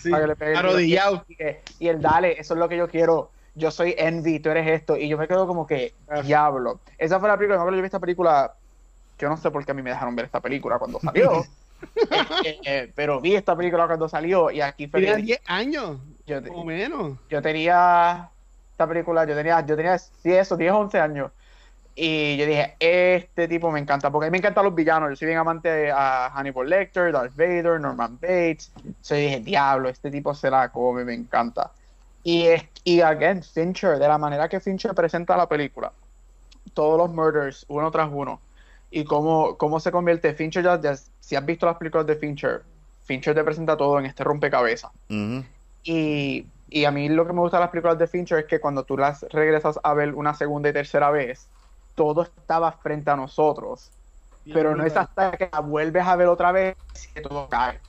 [0.00, 0.68] Sí, para que le pegue el tiro.
[0.70, 1.24] arrodillado.
[1.28, 1.36] Y,
[1.84, 3.30] y- él, dale, eso es lo que yo quiero.
[3.54, 4.96] Yo soy Envy, tú eres esto.
[4.96, 6.22] Y yo me quedo como que, Ah.
[6.22, 6.80] diablo.
[6.98, 8.54] Esa fue la película, acuerdo, yo vi esta película.
[9.18, 11.44] Yo no sé por qué a mí me dejaron ver esta película cuando salió.
[12.44, 15.98] Eh, eh, pero vi esta película cuando salió y aquí fue Tenía que 10 años,
[16.26, 17.18] yo, o menos.
[17.28, 18.30] yo tenía
[18.70, 21.30] esta película, yo tenía, yo tenía sí, eso, 10, 11 años.
[21.96, 25.10] Y yo dije, este tipo me encanta, porque a mí me encantan los villanos.
[25.10, 28.72] Yo soy bien amante a Hannibal Lecter, Darth Vader, Norman Bates.
[29.04, 31.70] Yo dije, diablo, este tipo se la come, me encanta.
[32.24, 35.92] Y, es- y again, Fincher, de la manera que Fincher presenta la película,
[36.72, 38.40] todos los murders, uno tras uno,
[38.90, 42.62] y cómo, cómo se convierte Fincher, ya, ya- si has visto las películas de Fincher,
[43.04, 44.90] Fincher te presenta todo en este rompecabezas.
[45.84, 48.58] Y, y a mí lo que me gusta de las películas de Fincher es que
[48.58, 51.46] cuando tú las regresas a ver una segunda y tercera vez,
[51.94, 53.90] todo estaba frente a nosotros.
[54.52, 56.76] Pero no es hasta que la vuelves a ver otra vez
[57.14, 57.80] que todo cae.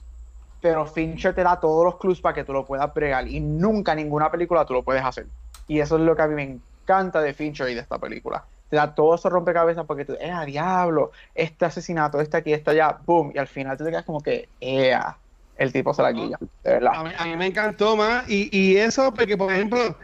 [0.61, 3.27] Pero Fincher te da todos los clues para que tú lo puedas bregar.
[3.27, 5.27] Y nunca en ninguna película tú lo puedes hacer.
[5.67, 8.45] Y eso es lo que a mí me encanta de Fincher y de esta película.
[8.69, 11.11] Te da todo eso rompecabezas porque tú, ¡eh, a diablo!
[11.35, 13.31] Este asesinato, este aquí, este allá, ¡boom!
[13.35, 15.17] Y al final tú te quedas como que, ¡ea!
[15.57, 16.93] El tipo se la guilla, de verdad.
[16.95, 18.29] A mí, a mí me encantó más.
[18.29, 19.95] Y, y eso, porque, por ejemplo,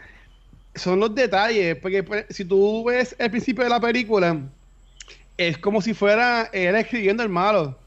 [0.76, 1.76] son los detalles.
[1.78, 4.40] Porque pues, si tú ves el principio de la película,
[5.38, 7.78] es como si fuera él escribiendo el malo.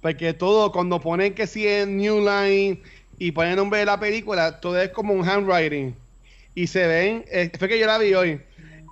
[0.00, 2.80] Porque todo, cuando ponen que sí en New Line
[3.18, 5.94] y ponen el nombre de la película, todo es como un handwriting.
[6.54, 8.40] Y se ven, eh, fue que yo la vi hoy.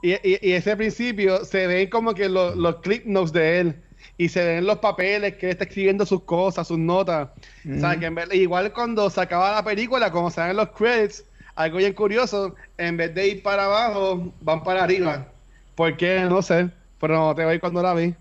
[0.02, 3.76] Y, y- y ese principio se ven como que los, los clip notes de él.
[4.18, 7.28] Y se ven los papeles que él está escribiendo sus cosas, sus notas.
[7.76, 10.68] O sea, que en vez- igual cuando se acaba la película, como se ven los
[10.70, 11.24] credits,
[11.56, 15.26] algo bien curioso, en vez de ir para abajo, van para arriba.
[15.74, 16.20] ¿Por qué?
[16.20, 16.68] No sé,
[17.00, 18.14] pero no te voy cuando la vi.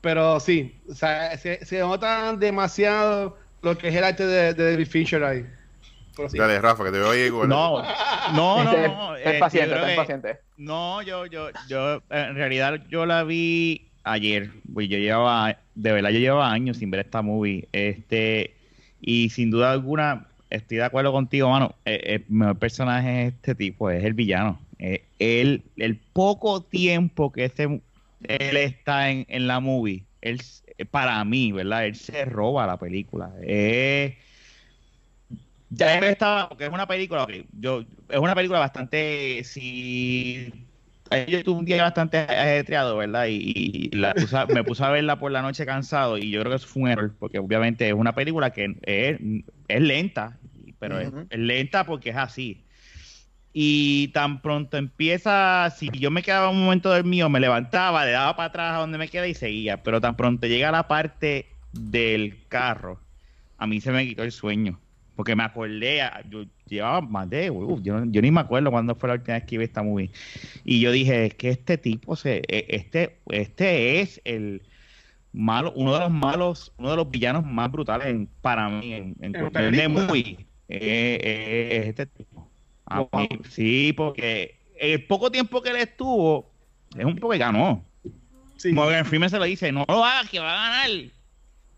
[0.00, 4.70] Pero sí, o sea, se, se nota demasiado lo que es el arte de, de
[4.72, 5.46] David Fincher ahí.
[6.28, 6.38] Sí.
[6.38, 7.28] Dale, Rafa, que te veo ahí.
[7.28, 7.46] güey.
[7.48, 7.82] No,
[8.32, 9.14] no, no, Ten- no.
[9.22, 10.38] ten eh, paciente, yo creo ten que- paciente.
[10.56, 16.10] No, yo, yo, yo, en realidad yo la vi ayer, pues yo llevaba, de verdad
[16.10, 18.54] yo llevaba años sin ver esta movie, este,
[19.00, 23.54] y sin duda alguna estoy de acuerdo contigo, mano, eh, el mejor personaje es este
[23.54, 29.46] tipo, es el villano, Eh, él, el poco tiempo que este, él está en, en
[29.46, 30.40] la movie, él,
[30.90, 31.86] para mí, ¿verdad?
[31.86, 34.18] Él se roba la película, Eh,
[35.70, 40.52] ya estaba, porque es una película, ok, yo, es una película bastante, si
[41.28, 43.26] yo tuve un día bastante ajetreado, ¿verdad?
[43.28, 43.90] Y,
[44.52, 46.88] me puse a verla por la noche cansado y yo creo que eso fue un
[46.90, 49.18] error, porque obviamente es una película que es,
[49.68, 50.38] es lenta,
[50.78, 52.62] pero es- lenta porque es así.
[53.58, 58.10] Y tan pronto empieza, si yo me quedaba un momento del mío, me levantaba, le
[58.10, 61.46] daba para atrás a donde me queda y seguía, pero tan pronto llega la parte
[61.72, 63.00] del carro,
[63.56, 64.78] a mí se me quitó el sueño.
[65.14, 69.08] porque me acordé, yo llevaba más de, uf, yo, yo ni me acuerdo cuándo fue
[69.08, 70.10] la última vez que vi esta movie.
[70.62, 74.60] Y yo dije, es que este tipo, se, e- este, este es el
[75.36, 79.14] malo, uno de los malos, uno de los villanos más brutales en- para mí en,
[79.20, 80.46] en En de movie.
[80.68, 82.48] Eh, eh, es este tipo.
[82.86, 83.08] A Wow.
[83.20, 86.50] mí, sí, porque el poco tiempo que él estuvo,
[86.96, 87.84] es un poco que ganó.
[88.56, 88.72] Sí.
[88.72, 90.90] Morgan Freeman se lo dice, no lo hagas, que va a ganar.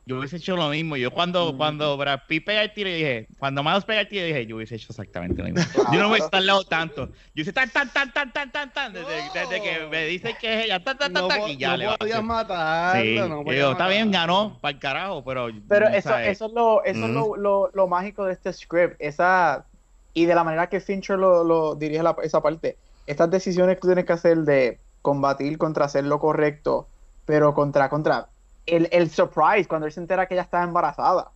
[0.09, 0.97] Yo hubiese hecho lo mismo.
[0.97, 4.47] Yo cuando, cuando Brad Pitt pega el tiro, dije, cuando Miles pega el tiro, dije,
[4.47, 5.63] yo hubiese hecho exactamente lo mismo.
[5.93, 7.11] Yo no voy a estar al lado tanto.
[7.35, 10.55] Yo hice tan, tan, tan, tan, tan, tan, tan, desde, desde que me dicen que
[10.61, 13.03] es ella, tan, tan, tan, No, tan, y ya no le podías matarlo.
[13.03, 15.49] Sí, no yo está bien, ganó, para el carajo, pero...
[15.69, 16.29] Pero no eso, sabes.
[16.31, 18.97] eso es, lo, eso es lo, lo, lo mágico de este script.
[19.01, 19.67] Esa,
[20.15, 22.79] y de la manera que Fincher lo, lo dirige la- esa parte.
[23.07, 26.89] Estas decisiones que tú tienes que hacer de combatir contra hacer lo correcto,
[27.27, 28.31] pero contra, contra
[28.69, 31.33] el, el surprise cuando él se entera que ella estaba embarazada.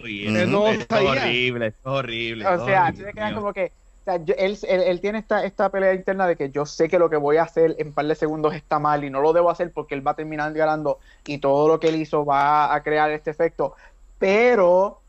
[0.00, 1.10] Uy, no es sabía.
[1.10, 2.44] horrible, es horrible.
[2.46, 3.40] O sea, Ay, tú te Dios quedas mío.
[3.40, 3.74] como que.
[4.00, 6.88] O sea, yo- él, él, él tiene esta, esta pelea interna de que yo sé
[6.88, 9.20] que lo que voy a hacer en un par de segundos está mal y no
[9.20, 12.24] lo debo hacer porque él va a terminar ganando y todo lo que él hizo
[12.24, 13.74] va a crear este efecto.
[14.18, 15.04] Pero,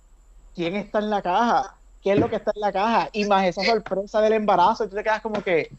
[0.53, 1.81] ¿quién está en la caja?
[2.01, 3.09] ¿Qué es lo que está en la caja?
[3.13, 5.75] Y más esa sorpresa del embarazo, y tú te quedas como que.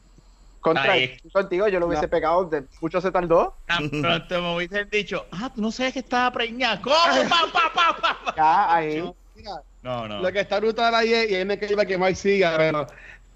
[0.66, 1.16] Contra, Ay.
[1.32, 2.10] contigo yo lo hubiese No.
[2.10, 3.56] pegado, de mucho se tardó.
[3.66, 6.82] Tan pronto me hubiesen dicho, ah, tú no sabes que estaba preñada.
[6.82, 6.96] ¿Cómo?
[7.52, 8.34] Pa, pa, pa.
[8.36, 8.98] Ya ahí.
[8.98, 10.20] No, mira, No, no.
[10.22, 12.84] Lo que está brutal ahí es, y ahí me queda que Mike siga, pero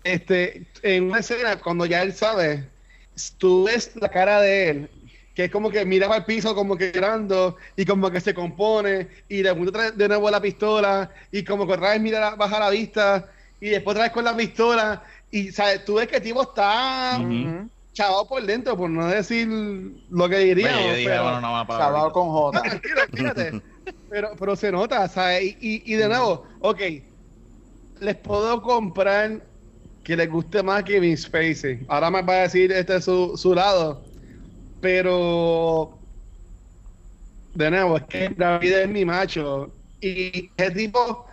[0.03, 2.69] este, en una escena, cuando ya él sabe,
[3.38, 4.90] tú ves la cara de él,
[5.33, 9.09] que es como que miraba al piso, como que llorando, y como que se compone,
[9.29, 12.71] y pronto trae de nuevo la pistola, y como que otra vez mira, baja la
[12.71, 16.43] vista, y después otra vez con la pistola, y sabes, tú ves que el tipo
[16.43, 17.19] está.
[17.21, 17.69] Ujú.
[17.93, 19.49] chavado por dentro, por no decir
[20.11, 20.77] lo que diría.
[20.77, 22.62] Oye, yo dije, pero- bueno, no Chavado con J.
[23.12, 23.62] Fíjate.
[24.09, 25.43] Pero, pero se nota, ¿sabes?
[25.43, 26.81] Y, y, y de nuevo, ok,
[28.01, 29.40] les puedo comprar
[30.05, 31.85] que les guste más Kevin Spacey.
[31.88, 34.03] Ahora me va a decir este su, su lado.
[34.81, 35.97] Pero,
[37.55, 39.71] de nuevo, es que David es mi macho.
[40.01, 41.27] Y ese tipo,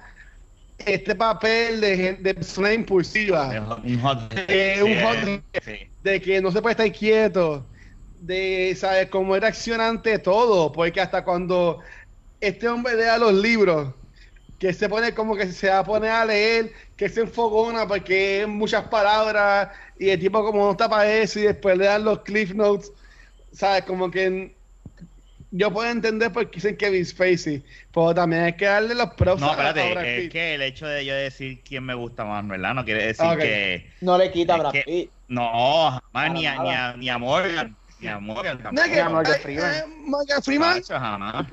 [0.86, 5.90] este papel de, de persona impulsiva, Un hot Eh, un hot- sí.
[6.04, 7.66] de que no se puede estar quieto,
[8.20, 9.10] de, ¿sabes?
[9.10, 11.80] Cómo él reacciona ante todo, porque hasta cuando
[12.40, 13.94] este hombre lea los libros,
[14.60, 18.42] que se pone como que se va a poner a leer, que se enfogona porque
[18.42, 22.04] es muchas palabras, y el tipo como no está para eso, y después le dan
[22.06, 22.92] los cliff notes,
[23.52, 23.84] ¿sabes?
[23.84, 24.57] Como que
[25.58, 29.42] yo puedo entender por qué dicen Kevin Spacey, pero también hay que darle los props
[29.42, 32.24] No, a- a Brad espérate, es que el hecho de yo decir quién me gusta
[32.26, 32.74] más, ¿verdad?
[32.74, 33.90] No quiere decir que...
[34.02, 35.12] No le quita a Brad Pitt.
[35.28, 37.76] No, jamás, ni a, ni, a, ni a Morgan.
[38.00, 39.74] Ni a Morgan No, es que- Morgan eh, Freeman.
[39.74, 41.46] eh, Morgan Freeman, Tacho, jamás.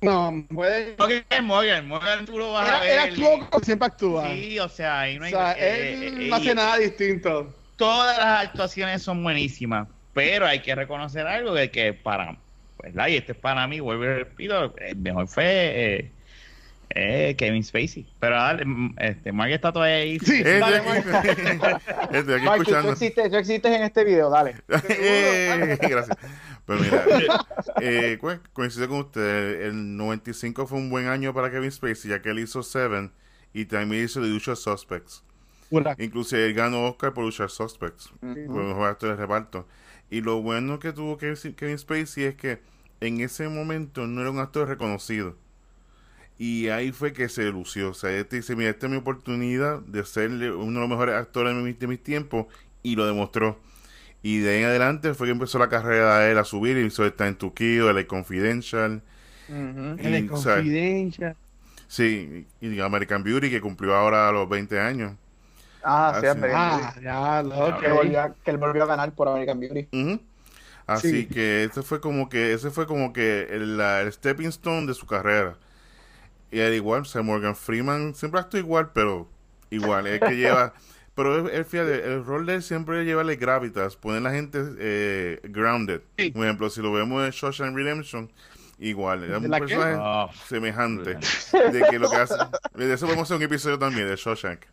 [0.00, 0.92] no, puede...
[0.94, 3.10] Porque es Morgan, Morgan tú lo vas a Él, él ver.
[3.10, 4.28] actuó como siempre actúa.
[4.30, 5.30] Sí, o sea, ahí no o hay...
[5.32, 7.54] sea, eh, él eh, no hace nada distinto.
[7.76, 12.38] Todas las actuaciones son buenísimas, pero hay que reconocer algo de que para...
[12.82, 13.08] ¿verdad?
[13.08, 16.10] Y este es para mí, vuelvo y repito, el mejor fue eh,
[16.90, 18.06] eh, Kevin Spacey.
[18.20, 20.18] Pero dale, mm, este, Mark está todavía ahí.
[20.18, 20.82] Sí, dale,
[22.12, 22.92] este aquí Mike, tú escuchando.
[22.92, 24.56] existes, tú existes en este video, dale.
[24.88, 26.16] Eh, Gracias.
[26.66, 27.04] Pero mira,
[27.80, 29.62] eh, co- coincido con usted.
[29.62, 33.10] El 95 fue un buen año para Kevin Spacey, ya que él hizo Seven
[33.52, 35.24] y también hizo The Usual Suspects.
[35.70, 35.96] Pura.
[35.98, 38.46] Inclusive él ganó Oscar por Usual Suspects, Ujú.
[38.46, 39.66] por mejor actor de reparto.
[40.10, 42.60] Y lo bueno que tuvo Kevin Spacey es que
[43.02, 45.36] en ese momento no era un actor reconocido.
[46.38, 47.90] Y ahí fue que se lució.
[47.90, 51.14] O sea, este dice, mira, esta es mi oportunidad de ser uno de los mejores
[51.14, 52.46] actores de mis, de mis tiempos.
[52.82, 53.58] Y lo demostró.
[54.22, 56.76] Y de ahí en adelante fue que empezó la carrera de él a subir.
[56.78, 59.02] Y hizo Time to Kill, LA Confidential.
[59.48, 61.36] Y, Él es o sea, confidencia.
[61.88, 65.12] Sí, y American Beauty, que cumplió ahora a los 20 años.
[65.82, 67.80] Ah, sí, Ah, American Ah, ya, lo Beauty.
[67.80, 69.88] Que, volvió que él volvió a ganar por American Beauty.
[69.92, 70.20] Ujú.
[70.86, 71.26] Así Sí.
[71.26, 74.94] que ese fue como que ese fue como que el, la- el stepping stone de
[74.94, 75.56] su carrera.
[76.50, 79.28] Y al igual, o sea, Morgan Freeman siempre actúa igual, pero
[79.70, 80.74] igual, es que lleva,
[81.14, 85.40] pero él, fíjate, el rol de él siempre lleva el gravitas, poner la gente eh,
[85.44, 86.02] grounded.
[86.18, 86.30] Sí.
[86.30, 88.30] Por ejemplo, si lo vemos en Shawshank Redemption,
[88.78, 91.14] igual, era ¿De un personaje Oh, semejante.
[91.14, 92.34] De que lo que hace,
[92.74, 94.60] de eso podemos hacer un episodio también de Shawshank.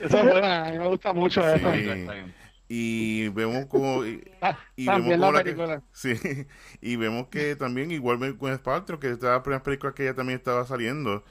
[0.00, 1.60] Eso es bueno, a mí me gusta mucho Sí.
[1.64, 2.12] eso.
[2.68, 5.82] Y vemos como y, Ah, y También vemos la como la que- película.
[5.92, 6.46] Sí,
[6.82, 10.38] y vemos que también, igual con Paltrow, que estaba la primera película que ella también
[10.38, 11.24] estaba saliendo.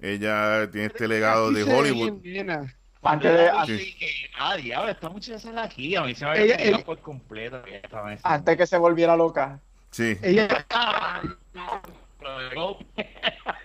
[0.00, 2.20] Ella tiene este legado de Hollywood.
[2.20, 2.50] bien.
[3.02, 5.94] Antes de, Sí, que, ah, diablo, esta muchacha sale aquí.
[5.96, 7.62] A mí se me Ella- había ella- por completo.
[8.22, 9.60] antes que se volviera loca.
[9.90, 11.22] Sí, Ella, Ah.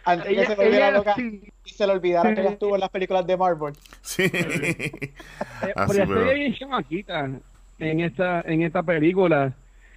[0.06, 1.42] Antes que Ella- se volviera ella loca sí.
[1.66, 3.74] y se le olvidara que ella estuvo en las películas de Marvel.
[4.12, 4.24] Sí.
[4.24, 5.14] Eh,
[5.76, 7.30] Así, pero ella se pero- ve bien chamaquita
[7.80, 9.54] en esta, en esta película.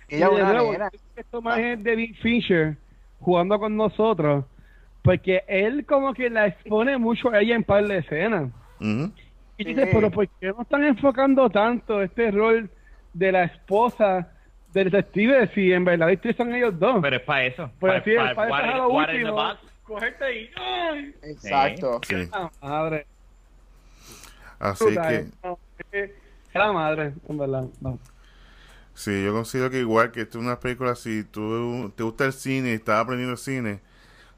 [0.09, 0.74] Ella Y es de nuevo,
[1.16, 2.77] esto más es David Fincher
[3.20, 4.44] jugando con nosotros,
[5.03, 8.50] porque él como que la expone mucho a ella en par de escenas.
[8.81, 9.90] Y dices, Sí.
[9.94, 12.68] pero ¿por qué no están enfocando tanto este rol
[13.12, 14.29] de la esposa
[14.72, 16.98] del detective si en verdad son ellos dos?
[17.00, 17.70] Pero es para eso.
[17.81, 19.55] Pues para what eso es in- lo último.
[19.85, 20.50] Cogerte y...
[20.57, 21.14] ¡Ay!
[21.22, 22.00] Exacto.
[22.09, 22.16] Sí.
[22.62, 23.07] Madre.
[24.64, 25.59] Así Puta, que, no,
[26.55, 27.68] la madre, en verdad.
[27.81, 27.98] No.
[28.94, 32.33] sí, yo considero que igual que esto es una película, si tú te gusta el
[32.33, 33.81] cine y estás aprendiendo cine,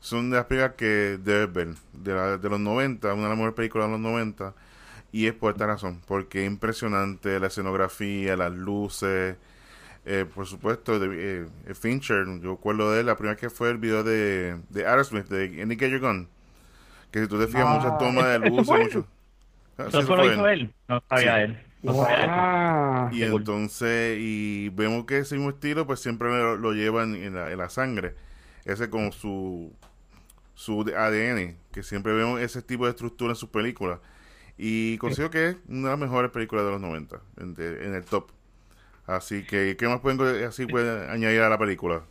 [0.01, 1.69] son de las películas que debes ver.
[1.95, 4.55] De, la- de los 90, una de las mejores películas de los 90.
[5.12, 9.37] Y es por esta razón, porque es impresionante la escenografía, las luces.
[10.07, 13.79] eh, por supuesto, de, eh, Fincher, yo recuerdo de él, la primera que fue el
[13.79, 16.29] video de, de Aerosmith, de Any Get Your Gun.
[17.12, 19.07] Que si tú te fijas, Ah, muchas tomas de ¿ese luces, mucho.
[19.79, 20.75] Ah, ¿Eso fue lo hizo él?
[20.89, 21.41] No sabía Sí.
[21.41, 21.59] él.
[21.83, 22.31] No sabía él.
[22.31, 23.11] Wow.
[23.11, 27.51] Y entonces, y vemos que ese mismo estilo, pues siempre lo, lo llevan en la,
[27.53, 28.15] en la sangre.
[28.65, 29.73] Ese como su,
[30.55, 34.01] su ADN, que siempre vemos ese tipo de estructura en sus películas.
[34.59, 37.95] Y considero que es una de las mejores películas de los 90, en, de- en
[37.95, 38.31] el top.
[39.07, 42.03] Así que, ¿qué más pueden así pueden añadir a la película?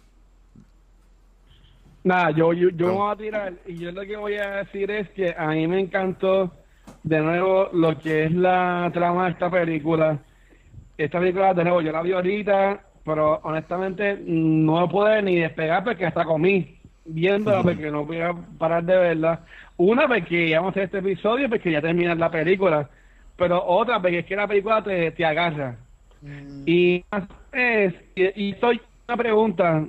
[2.04, 2.94] Nada, yo, yo, yo No.
[2.94, 5.80] voy a tirar y yo lo que voy a decir es que a mí me
[5.80, 6.54] encantó
[7.06, 10.18] de nuevo lo que es la trama de esta película.
[10.98, 15.84] Esta película, de nuevo, yo la vi ahorita, pero honestamente no me pude ni despegar
[15.84, 19.42] porque hasta comí viéndola porque no voy a parar de verla.
[19.78, 22.90] Una porque ya vamos a hacer este episodio porque ya termina la película,
[23.38, 25.76] pero otra porque es que la película te, te agarra.
[26.22, 27.06] Mm, Y
[27.52, 28.56] es, y,
[29.08, 29.86] una pregunta,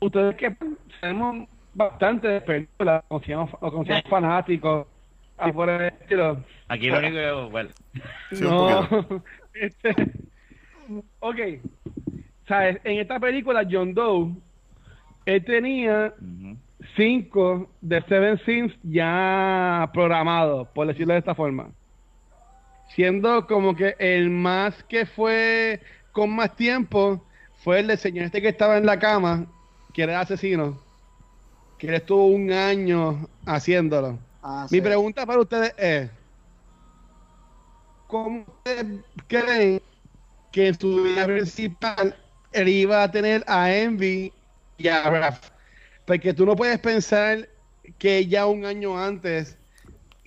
[0.00, 0.54] ustedes que
[1.00, 4.86] sabemos bastante de películas, o o como seamos fanáticos,
[5.38, 6.44] así por el estilo.
[6.68, 7.48] Aquí lo único que.
[7.50, 7.70] Bueno,
[8.30, 8.88] Sí, no,
[9.54, 9.94] este,
[11.20, 11.36] ok,
[12.46, 14.34] sabes, en esta película John Doe,
[15.26, 16.14] él tenía
[16.96, 21.70] cinco de Seven Sins ya programados, por decirlo de esta forma.
[22.94, 25.80] Siendo como que el más que fue
[26.12, 27.22] con más tiempo
[27.62, 29.46] fue el del señor este que estaba en la cama,
[29.92, 30.80] que era el asesino,
[31.78, 34.18] que él estuvo un año haciéndolo.
[34.48, 34.80] Ah, Mi sí.
[34.80, 36.10] pregunta para ustedes es,
[38.06, 39.82] ¿cómo ustedes creen
[40.52, 42.16] que en su vida principal
[42.52, 44.32] él iba a tener a Envy
[44.78, 45.50] y a Raph?
[46.04, 47.48] Porque tú no puedes pensar
[47.98, 49.58] que ya un año antes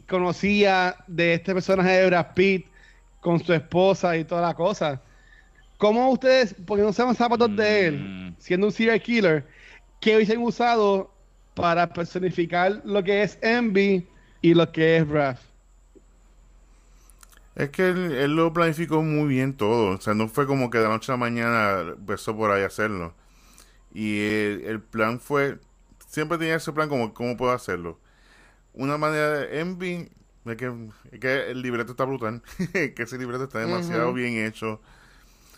[0.08, 2.68] conocía de este personaje de Brad Pitt
[3.20, 5.02] con su esposa y toda la cosa.
[5.78, 8.36] ¿Cómo ustedes, porque no sean zapatos de él, Mm.
[8.40, 9.48] siendo un serial killer,
[10.00, 11.18] que hubiesen usado
[11.54, 14.11] para personificar lo que es Envy
[14.42, 15.40] y lo que es Raph?
[17.56, 19.96] Es que él, él lo planificó muy bien todo.
[19.98, 22.64] O sea, no fue como que de la noche a la mañana empezó por ahí
[22.64, 23.14] a hacerlo.
[23.94, 25.60] Y el, el plan fue.
[26.08, 28.00] Siempre tenía ese plan como cómo puedo hacerlo.
[28.74, 30.10] Una manera de Envy.
[30.46, 30.74] Es que,
[31.12, 32.42] es que el libreto está brutal.
[32.74, 34.82] que ese libreto está demasiado bien hecho.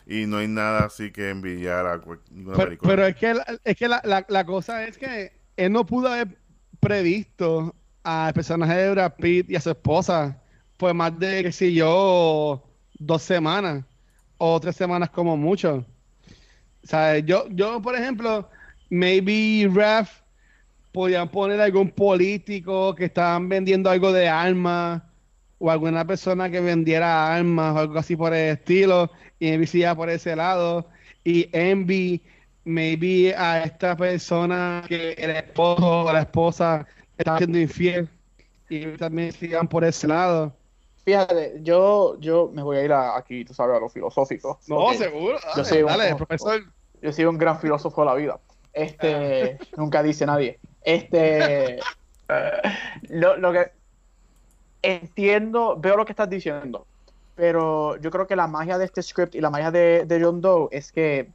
[0.08, 2.92] Y no hay nada así que envidiar a ninguna Pero, película.
[2.92, 6.10] pero es que, la, es que la, la- la cosa es que él no pudo
[6.10, 6.38] haber
[6.80, 10.38] previsto al personaje de Brad Pitt y a su esposa
[10.78, 12.62] por más de, qué sé yo,
[13.00, 13.86] dos semanas
[14.38, 15.86] o tres semanas como mucho.
[16.84, 18.50] O sea, yo, yo, por ejemplo,
[18.90, 20.10] maybe Raph
[20.92, 25.02] podían poner algún político que estaban vendiendo algo de armas
[25.58, 30.10] o alguna persona que vendiera armas o algo así por el estilo y Envy por
[30.10, 30.90] ese lado
[31.24, 32.22] y Envy
[32.66, 36.86] maybe a esta persona que el esposo o la esposa
[37.18, 38.10] estaba siendo infiel
[38.70, 40.56] y también se iban por ese lado.
[41.06, 44.60] Fíjate, yo, yo me voy a ir a- aquí, tú sabes, a lo filosófico.
[44.68, 45.38] porque seguro.
[45.56, 46.62] Yo soy un- dale, profesor.
[47.02, 48.40] Yo soy un gran filósofo de la vida.
[48.72, 50.60] Este, nunca dice nadie.
[50.82, 51.80] Este,
[53.10, 53.72] lo, lo que
[54.82, 56.88] entiendo, veo lo que estás diciendo,
[57.36, 60.42] pero yo creo que la magia de este script y la magia de, de John
[60.42, 61.32] Doe es que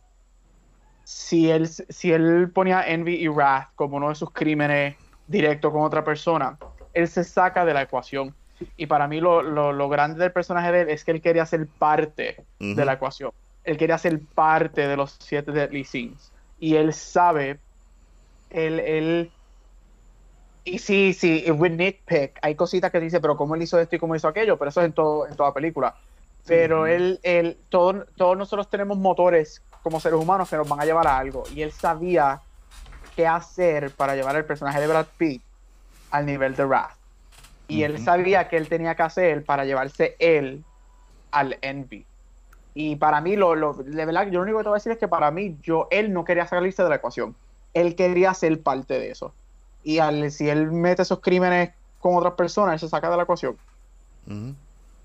[1.05, 4.97] si él, si él ponía Envy y Wrath como uno de sus crímenes
[5.29, 6.59] directo con otra persona,
[6.93, 8.35] él se saca de la ecuación.
[8.77, 11.47] Y para mí lo, lo, lo grande del personaje de él es que él quería
[11.47, 12.75] ser parte Ujú.
[12.75, 13.31] de la ecuación.
[13.63, 16.33] Él quería ser parte de los siete Deadly Sins.
[16.59, 17.61] Y él sabe,
[18.51, 19.31] él, él,
[20.65, 23.99] y sí, sí, with nitpick, hay cositas que dice, pero cómo él hizo esto y
[23.99, 25.95] cómo hizo aquello, pero eso es en, todo, en toda película.
[26.47, 30.85] Pero él, él, todo- todos nosotros tenemos motores como seres humanos que nos van a
[30.85, 31.45] llevar a algo.
[31.55, 32.41] Y él sabía
[33.19, 35.43] qué hacer para llevar al personaje de Brad Pitt
[36.13, 36.93] al nivel de Wrath.
[37.67, 40.63] Y él sabía que él tenía que hacer para llevarse él
[41.33, 42.07] al Envy.
[42.75, 44.93] Y para mí, lo, lo, de verdad, yo lo único que te voy a decir
[44.93, 47.35] es que para mí, yo, él no quería salirse de la ecuación.
[47.75, 49.35] Él quería ser parte de eso.
[49.83, 53.25] Y al, si él mete esos crímenes con otras personas, él se saca de la
[53.25, 53.57] ecuación.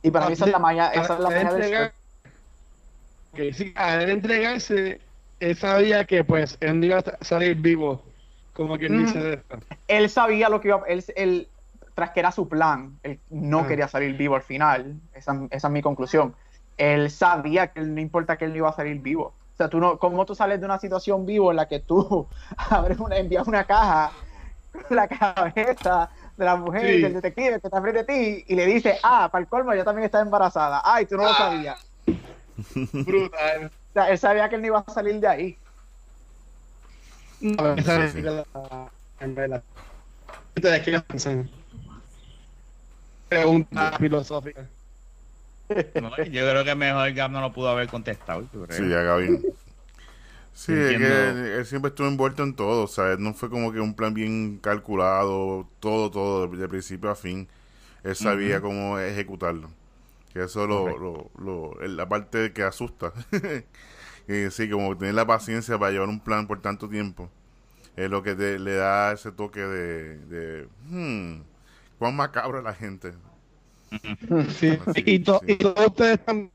[0.04, 2.32] Y para mí esa es la magia, esa es la magia del entregar- show.
[3.34, 5.02] que sí, al entregarse,
[5.50, 8.02] él sabía que pues él no iba a salir vivo,
[8.54, 9.58] como quien dice de esto.
[9.88, 11.48] Él sabía lo que iba él, él
[11.96, 13.68] tras que era su plan, él no Ah.
[13.68, 14.96] quería salir vivo al final.
[15.14, 16.34] Esa, esa es mi conclusión.
[16.78, 19.34] Él sabía que no importa que él no iba a salir vivo.
[19.54, 22.28] O sea, tú no, ¿cómo tú sales de una situación vivo en la que tú
[22.58, 24.12] abres una, envías una caja
[24.72, 27.02] con la cabeza de la mujer Sí.
[27.02, 29.84] del detective que está frente a ti y le dice, ah, para el colmo, ella
[29.84, 30.82] también está embarazada.
[30.84, 31.78] Ay, tú no lo sabías.
[33.06, 33.66] Brutal.
[33.66, 35.58] O sea, él sabía que él no iba a salir de ahí.
[37.42, 37.84] No, Sí,
[38.14, 38.22] sí.
[38.22, 38.46] la-
[39.20, 39.62] en.
[43.30, 44.70] Pregunta filosófica.
[45.96, 48.44] No, yo creo que mejor Gab no lo pudo haber contestado.
[48.70, 49.42] Sí, ya Gaby.
[50.56, 53.80] Sí, es que él siempre estuvo envuelto en todo, o sea, no fue como que
[53.80, 57.48] un plan bien calculado, todo, todo, de principio a fin.
[58.04, 59.70] Él sabía cómo ejecutarlo.
[60.34, 63.14] Que eso es lo, lo, lo- la parte que asusta.
[64.28, 67.30] y sí, como tener la paciencia para llevar un plan por tanto tiempo.
[67.98, 71.42] Es lo que te- le da ese toque de, de hmm,
[72.00, 73.14] cuán macabro es la gente.
[74.50, 74.78] Sí.
[74.86, 75.54] Así, y, to- sí.
[75.54, 76.52] y todos ustedes también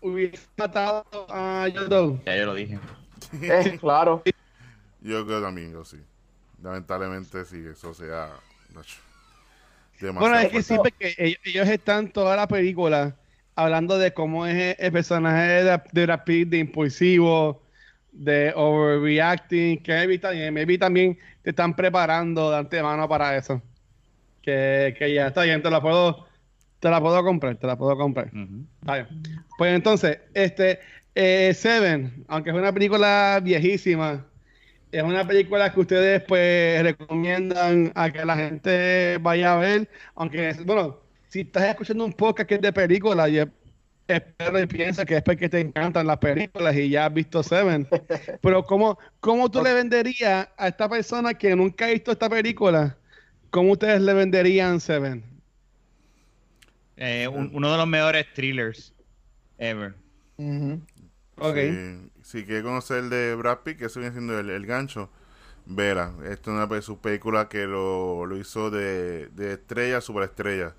[0.00, 2.20] hubiesen matado a Yodo.
[2.24, 2.78] Ya yo lo dije.
[3.42, 4.22] Eh, claro.
[5.00, 5.98] Yo creo también, yo sí.
[6.62, 8.30] Lamentablemente sí, eso sea
[8.74, 8.98] nacho,
[10.06, 10.94] demasiado Bueno, es que sí, fuerte.
[10.98, 13.16] porque ellos, ellos están toda la película
[13.54, 17.62] hablando de cómo es el personaje de, de Brad Pitt, de impulsivo,
[18.12, 23.60] de overreacting, que maybe también, maybe también te están preparando de antemano para eso.
[24.42, 26.26] Que, que ya está bien, te la puedo,
[26.80, 28.30] te la puedo comprar, te la puedo comprar.
[28.32, 28.68] Bien.
[29.58, 30.78] Pues entonces, este,
[31.14, 34.24] eh, Seven, aunque es una película viejísima,
[34.92, 40.54] es una película que ustedes pues recomiendan a que la gente vaya a ver, aunque,
[40.64, 43.44] bueno, si estás escuchando un podcast que es de películas, yo
[44.06, 47.86] espero y pienso que es porque te encantan las películas y ya has visto Seven,
[48.42, 52.96] pero ¿cómo, cómo tú le venderías a esta persona que nunca ha visto esta película?
[53.50, 55.22] ¿Cómo ustedes le venderían Seven?
[56.96, 58.92] Eh, un- uno de los mejores thrillers
[59.58, 59.94] ever.
[60.38, 60.80] Ujú.
[61.36, 61.56] Ok.
[61.56, 65.08] Si, si quiere conocer el de Brad Pitt, que eso viene siendo el, el gancho,
[65.64, 66.12] verá.
[66.24, 70.74] Esta es una de sus películas que lo, lo hizo de, de estrella a superestrella.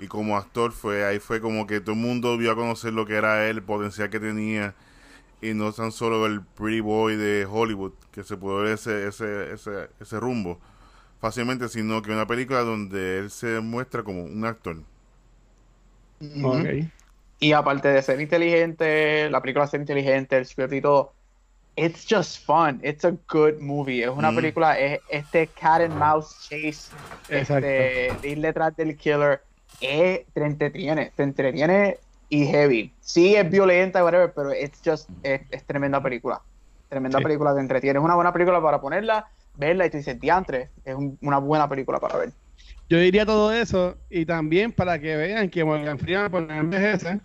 [0.00, 3.06] Y como actor fue, ahí fue como que todo el mundo vio a conocer lo
[3.06, 4.74] que era él, el potencial que tenía.
[5.40, 9.52] Y no tan solo el pretty boy de Hollywood, que se pudo ver ese, ese,
[9.52, 10.58] ese, ese rumbo
[11.20, 14.78] fácilmente, sino que una película donde él se muestra como un actor.
[16.42, 16.90] Ok.
[17.42, 21.16] Y aparte de ser inteligente, la película ser inteligente, el script y todo,
[21.76, 22.80] it's just fun.
[22.84, 24.02] It's a good movie.
[24.04, 24.36] Es una Mm.
[24.36, 26.94] película, es este cat and mouse chase,
[27.28, 29.42] este, de ir detrás del killer,
[29.80, 32.96] eh, te entretiene, te entretiene y heavy.
[33.00, 36.44] Sí es violenta, whatever, pero it's just, es, es tremenda película.
[36.88, 37.22] Tremenda Sí.
[37.22, 37.98] película, te entretiene.
[38.00, 41.68] Es una buena película para ponerla, verla y tú dices, diantre, es un- una buena
[41.68, 42.34] película para ver.
[42.90, 47.20] Yo diría todo eso y también para que vean que Morgan Freeman no envejece.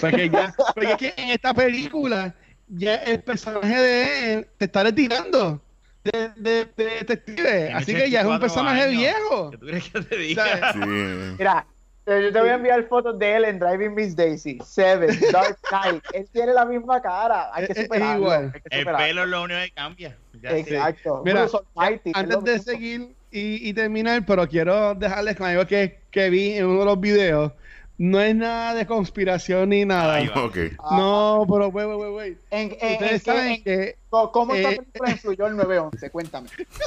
[0.00, 2.34] Porque, ya, porque es que en esta película
[2.68, 5.62] ya el personaje de él te está retirando
[6.04, 7.72] de, de, de detective.
[7.72, 8.92] Así que ya es un 84 personaje años.
[8.92, 9.50] viejo.
[9.52, 10.72] ¿Qué tú crees que te diga?
[10.72, 10.78] Sí.
[11.38, 11.66] Mira,
[12.06, 16.02] yo te voy a enviar fotos de él en Driving Miss Daisy, Seven, Dark Knight.
[16.12, 17.50] Él tiene la misma cara.
[17.54, 18.22] Hay que superarlo.
[18.24, 18.50] igual.
[18.54, 19.06] hay que El superarlo.
[19.06, 20.18] pelo es lo único que cambia.
[20.42, 20.56] Ya.
[20.56, 21.22] Exacto.
[21.24, 22.64] Mira, Bruce Almighty, es Antes de mismo.
[22.72, 26.84] seguir y, y terminar, pero quiero dejarles con algo que, que vi en uno de
[26.86, 27.52] los videos.
[28.00, 30.18] No es nada de conspiración ni nada.
[30.18, 30.50] Ah,
[30.96, 32.38] No, pero wait, wait, wait, wait.
[32.50, 36.10] En, en- Ustedes en saben en- que ¿Cómo esta eh, película influyó el 911?
[36.10, 36.48] Cuéntame.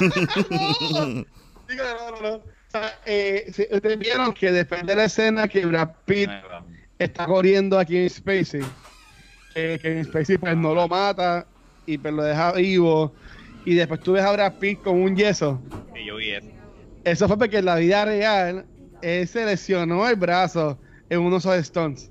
[1.68, 2.34] Digo, no, no, no.
[2.36, 6.30] O sea, eh, ustedes vieron que después de la escena que Brad Pitt
[6.98, 8.62] está corriendo aquí en Spacey,
[9.54, 11.46] que en Spacey pues no lo mata
[11.84, 13.12] y pues lo deja vivo,
[13.64, 15.60] y después tú ves a Brad Pitt con un yeso.
[15.94, 16.46] Sí, yo vi eso.
[17.04, 18.66] Eso fue porque en la vida real
[19.02, 20.78] él se lesionó el brazo
[21.10, 22.10] en unos de stunts.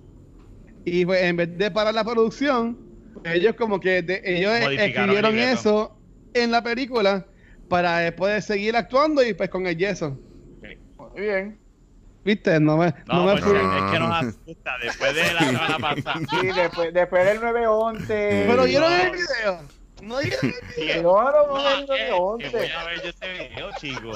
[0.86, 2.78] Y pues en vez de parar la producción,
[3.22, 5.98] pues, ellos como que de- ellos el escribieron eso
[6.34, 7.26] en la película
[7.70, 10.18] para poder seguir actuando y pues con el yeso.
[10.98, 11.58] Muy bien.
[12.24, 12.60] ¿Viste?
[12.60, 13.56] No me, no No, me pues, fui.
[13.58, 16.20] es que nos asusta después de la semana pasada.
[16.30, 18.46] Sí, después, después del 911.
[18.48, 19.04] Pero vieron No.
[19.04, 19.60] el video.
[20.02, 20.40] No digas
[20.76, 24.12] Claro, no, Ah, no, no, eh, no, voy a ver yo ese video, chico.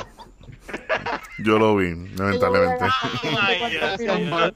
[1.39, 2.85] Yo lo vi, lamentablemente.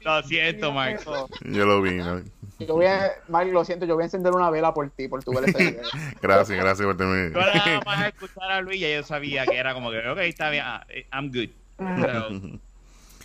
[0.02, 1.00] Lo siento, Mark.
[1.44, 1.94] Yo lo vi.
[1.94, 2.22] ¿no?
[2.58, 5.22] Yo voy a, Mike, lo siento, yo voy a encender una vela por ti, por
[5.24, 5.82] tu video.
[6.22, 7.32] Gracias, gracias por terminar.
[7.32, 10.50] Yo nada más escuchar a Luis, ya yo sabía que era como que, ok, está
[10.50, 11.48] bien, ah, eh, I'm good.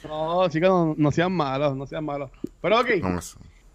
[0.01, 2.29] So, No, chicos, no, no sean malos, no sean malos.
[2.61, 2.89] Pero ok,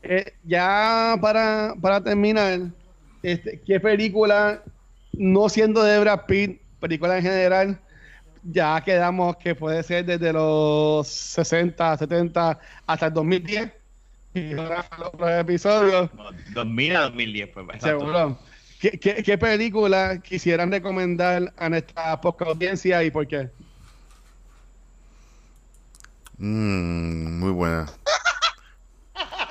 [0.02, 2.60] eh, ya para, para terminar,
[3.22, 4.62] este, ¿qué película,
[5.12, 7.80] no siendo de Brad Pitt, película en general,
[8.42, 13.72] ya quedamos que puede ser desde los 60, 70 hasta el 2010?
[14.32, 17.82] Y ahora los otros episodios, como 2000 a 2010, pues.
[17.82, 18.38] seguro.
[18.80, 23.50] ¿Qué, qué, qué película quisieran recomendar a nuestra poca audiencia y por qué?
[26.38, 27.86] Mm, muy buena.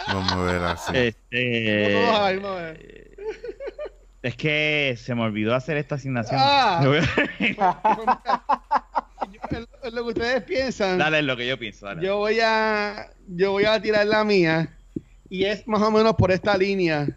[0.07, 0.91] Vamos a ver así.
[0.97, 3.08] Este, Vamos a ver, vamos a ver.
[4.21, 6.39] Es que se me olvidó hacer esta asignación.
[6.41, 6.81] Ah.
[9.81, 11.85] En lo que ustedes piensan, dale lo que yo pienso.
[11.85, 12.05] Dale.
[12.05, 14.75] yo voy a yo voy a tirar la mía
[15.29, 17.07] y es más o menos por esta línea.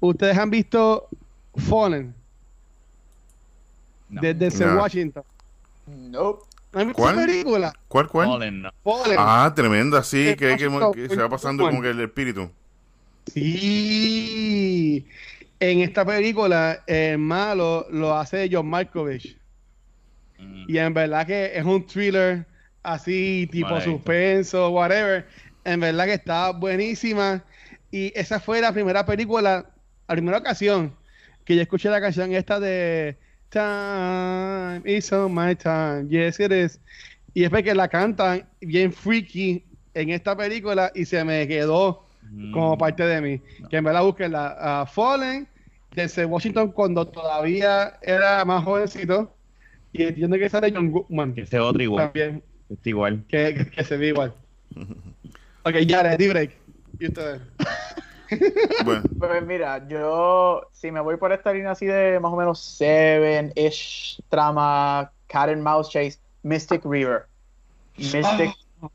[0.00, 1.08] Ustedes han visto
[1.56, 2.14] Fallen
[4.08, 4.20] No.
[4.20, 4.76] desde No.
[4.80, 5.22] Washington.
[5.86, 6.38] ¿No
[6.72, 7.18] han visto ¿Cuál?
[7.18, 7.72] esa película?
[7.88, 8.28] ¿Cuál, cuál?
[8.28, 8.70] Fallen, no.
[8.82, 9.16] Fallen.
[9.18, 12.50] Ah, tremenda, sí, que, que se va pasando como que el espíritu.
[13.32, 15.06] Sí.
[15.60, 19.38] En esta película el malo lo hace John Malkovich
[20.38, 20.64] Mm.
[20.68, 22.46] y en verdad que es un thriller
[22.82, 25.26] así tipo suspenso, whatever.
[25.64, 27.42] En verdad que está buenísima
[27.90, 29.70] y esa fue la primera película,
[30.08, 30.94] la primera ocasión
[31.44, 33.16] que yo escuché la canción esta de
[33.50, 36.80] Time is on my time, yes it is.
[37.34, 42.03] Y es porque la cantan bien freaky en esta película y se me quedó
[42.52, 42.78] como Mm.
[42.78, 43.40] parte de mí.
[43.70, 45.46] Que en verdad busquen la uh, Fallen
[45.94, 49.32] desde Washington cuando todavía era más jovencito.
[49.92, 52.06] Y entiendo que sale John Goodman Que este otro igual.
[52.06, 53.24] también, que Este igual.
[53.28, 54.34] que, que- que se ve igual.
[55.66, 56.50] Ok, ya, ready break.
[56.98, 57.40] ¿Y ustedes?
[58.84, 62.60] Bueno, Pues mira, yo si me voy por esta línea así de más o menos
[62.60, 67.26] Seven-ish trama, Cat and Mouse Chase, Mystic River.
[67.96, 68.50] Mystic,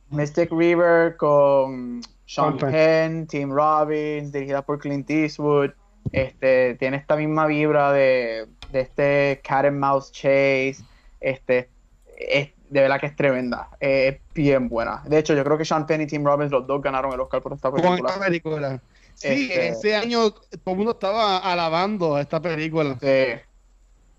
[0.10, 3.26] Mystic River con Sean Penn.
[3.26, 5.72] Tim Robbins, dirigida por Clint Eastwood.
[6.12, 10.78] Este, tiene esta misma vibra de, de este Cat and Mouse Chase.
[11.20, 11.70] Este,
[12.18, 13.70] es, de verdad que es tremenda.
[13.80, 15.02] Es bien buena.
[15.08, 17.42] De hecho, yo creo que Sean Penn y Tim Robbins, los dos ganaron el Oscar
[17.42, 18.10] por esta Con película.
[18.12, 18.82] esta película.
[19.16, 22.94] Sí, Este- ese año todo el mundo estaba alabando esta película.
[23.02, 23.42] Sí.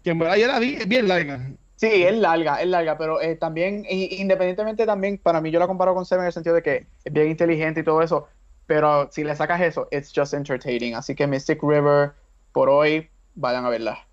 [0.02, 1.48] Que en verdad yo la vi, es bien larga.
[1.80, 5.94] Sí, es larga, es larga, pero eh, también, independientemente también, para mí yo la comparo
[5.94, 8.28] con Seven en el sentido de que es bien inteligente y todo eso,
[8.66, 10.94] pero si le sacas eso, it's just entertaining.
[10.94, 12.12] Así que Mystic River,
[12.52, 14.06] por hoy, vayan a verla.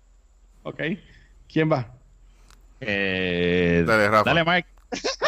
[0.62, 0.80] Ok.
[1.52, 1.92] ¿Quién va?
[2.80, 4.30] Eh, Dale, Rafa.
[4.30, 4.64] Dale, Mark.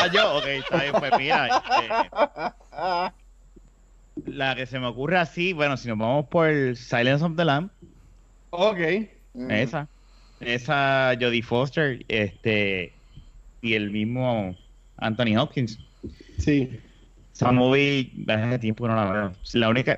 [0.01, 1.63] Ah, yo, ok, está bien, pues mira.
[1.83, 3.11] eh,
[4.25, 7.69] la que se me ocurre así, bueno, si nos vamos por Silence of the Lamb,
[8.49, 8.79] Ok.
[9.35, 9.51] Mm.
[10.41, 11.15] Esa.
[11.21, 12.93] Jodie Foster, este,
[13.63, 14.57] y el mismo
[14.97, 15.79] Anthony Hopkins.
[16.39, 16.81] Sí.
[17.35, 19.33] Esa movie, hace tiempo que no la veo.
[19.55, 19.97] La única,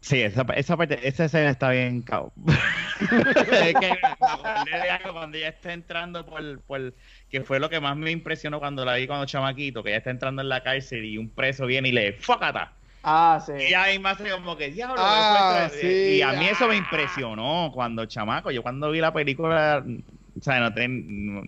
[0.00, 2.32] sí, esa, esa parte, esa escena está bien cao.
[3.00, 6.94] es que cuando ella está entrando por, por,
[7.30, 10.10] que fue lo que más me impresionó cuando la vi cuando chamaquito, que ella está
[10.10, 12.72] entrando en la cárcel y un preso viene y le ¡fócata!
[13.04, 13.52] Ah, sí.
[13.52, 14.96] Y misma hace como que diablo.
[14.98, 15.86] Ah, sí.
[16.16, 16.78] Y a mí eso me Ah.
[16.78, 18.50] impresionó cuando chamaco.
[18.50, 21.42] Yo cuando vi la película, o sea, no ten- no-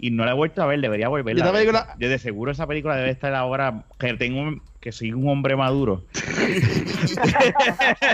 [0.00, 1.44] y no la he vuelto a ver, debería volverla.
[1.46, 1.54] Ver.
[1.54, 5.28] película- Yo de seguro esa película debe estar ahora que tengo un- que soy un
[5.28, 6.04] hombre maduro.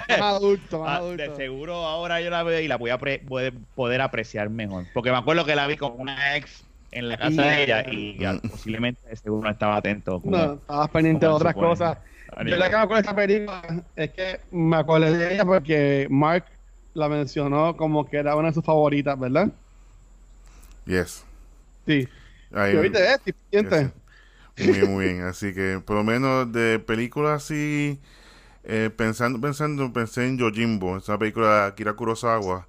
[0.09, 1.23] Más adulto, más Ah, adulto.
[1.23, 4.85] de seguro ahora yo la veo y la voy a pre- poder, poder apreciar mejor.
[4.95, 8.19] Porque me acuerdo que la vi con una ex en la casa de ella y
[8.19, 10.21] ya posiblemente de seguro no estaba atento.
[10.21, 11.99] como- No, estabas pendiente de otras cosas.
[12.43, 16.07] Yo la que me acuerdo de esta película es que me acordé de ella porque
[16.11, 16.47] Mark
[16.95, 19.49] la mencionó como que era una de sus favoritas, ¿verdad?
[20.87, 21.25] yes.
[21.87, 22.09] Sí.
[22.53, 23.33] Ahí- Y ahorita es, ¿sí?
[23.51, 23.93] ¿sientes?
[24.59, 25.23] Muy bien, muy bien.
[25.25, 28.01] Así que, por lo menos de películas así,
[28.65, 32.69] eh, pensando, pensando, pensé en Yojimbo, esa película de Akira Kurosawa.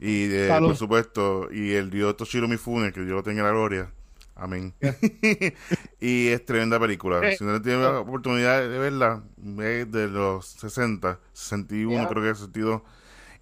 [0.00, 3.52] Y, de, por supuesto, y el dios Toshiro Mifune, que Dios lo tenga en la
[3.52, 3.90] gloria.
[4.34, 4.74] Amén.
[6.00, 7.20] y es tremenda película.
[7.22, 9.22] Eh, Si no tiene la oportunidad de verla,
[9.60, 12.08] es de los 60, 61, Yeah.
[12.08, 12.82] creo que es 62.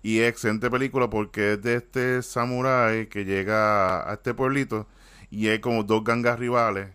[0.02, 4.86] Y es excelente película porque es de este samurái que llega a este pueblito
[5.30, 6.88] y hay como dos gangas rivales.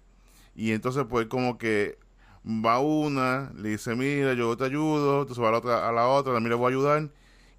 [0.55, 1.97] Y entonces pues como que
[2.45, 6.07] va una, le dice, mira, yo te ayudo, entonces va a la otra, a la
[6.07, 7.09] otra también le voy a ayudar.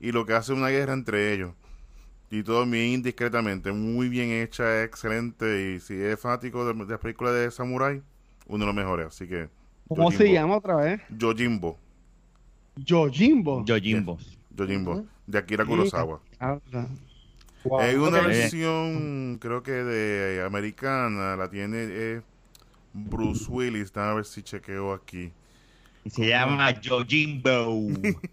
[0.00, 1.52] Y lo que hace es una guerra entre ellos.
[2.30, 5.74] Y todo bien discretamente, muy bien hecha, excelente.
[5.76, 8.02] Y si es fanático de, de las películas de Samurai,
[8.46, 9.06] uno de los mejores.
[9.06, 9.48] Así que.
[9.88, 10.34] ¿Cómo se Yojimbo.
[10.34, 11.00] llama otra vez?
[11.08, 11.78] Yojimbo.
[12.76, 13.64] Yojimbo.
[13.64, 14.18] Yojimbo.
[14.50, 15.04] Yojimbo.
[15.26, 16.20] De Akira Kurosawa.
[17.64, 17.80] Wow.
[17.80, 22.22] Hay una versión, creo que de americana, la tiene eh,
[22.92, 23.92] Bruce Willis.
[23.92, 25.32] Déjame ver si chequeo aquí.
[26.06, 27.90] Y se llama Yojimbo.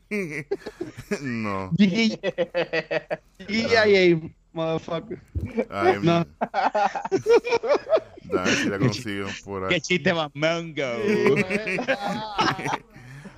[1.22, 1.72] no.
[3.48, 4.20] EIA,
[4.54, 5.20] motherfucker.
[5.72, 6.24] Ay, No.
[8.26, 9.82] Dame si la consigo por Qué ahí.
[9.82, 10.84] chiste más mango.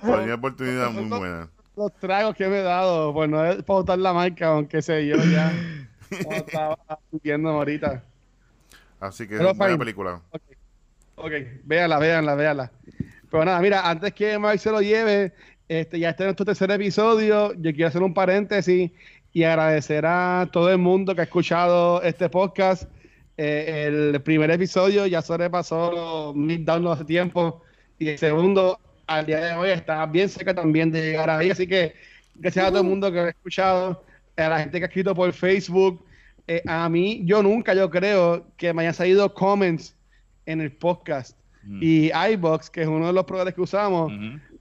[0.02, 1.50] Para una oportunidad muy buena.
[1.78, 5.52] Los tragos que me he dado, por no pautar la marca, aunque sé yo ya.
[6.24, 6.78] como estaba
[7.24, 8.04] viendo ahorita.
[9.00, 9.78] Así que Pero buena fine.
[9.80, 10.22] película.
[11.16, 11.32] Ok,
[11.64, 12.72] véanla, véanla, véanla.
[13.36, 15.34] Pero nada, mira, antes que Mike se lo lleve,
[15.68, 17.52] este, ya está en nuestro tercer episodio.
[17.56, 18.92] Yo quiero hacer un paréntesis
[19.34, 22.84] y agradecer a todo el mundo que ha escuchado este podcast.
[23.36, 27.62] Eh, el primer episodio ya sobrepasó los mil downloads hace tiempo
[28.00, 31.50] y el segundo al día de hoy está bien cerca también de llegar ahí.
[31.50, 31.94] Así que
[32.36, 34.02] gracias a todo el mundo que ha escuchado,
[34.38, 36.06] a la gente que ha escrito por Facebook.
[36.48, 39.94] Eh, a mí, yo nunca, yo creo que me hayan salido comments
[40.46, 41.38] en el podcast.
[41.66, 41.80] Mm.
[41.82, 44.12] Y iBox, que es uno de los programas que usamos,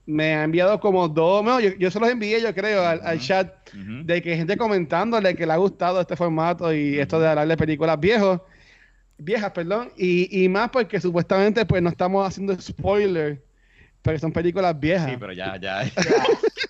[0.07, 3.53] me ha enviado como dos, no, yo, yo se los envié, yo creo, al, chat,
[3.73, 7.49] de que hay gente comentándole que le ha gustado este formato y esto de hablar
[7.49, 8.41] de películas viejos,
[9.19, 13.43] viejas, perdón, y, y más porque supuestamente pues no estamos haciendo spoiler,
[14.03, 15.11] porque son películas viejas.
[15.11, 15.83] Sí, pero ya, ya.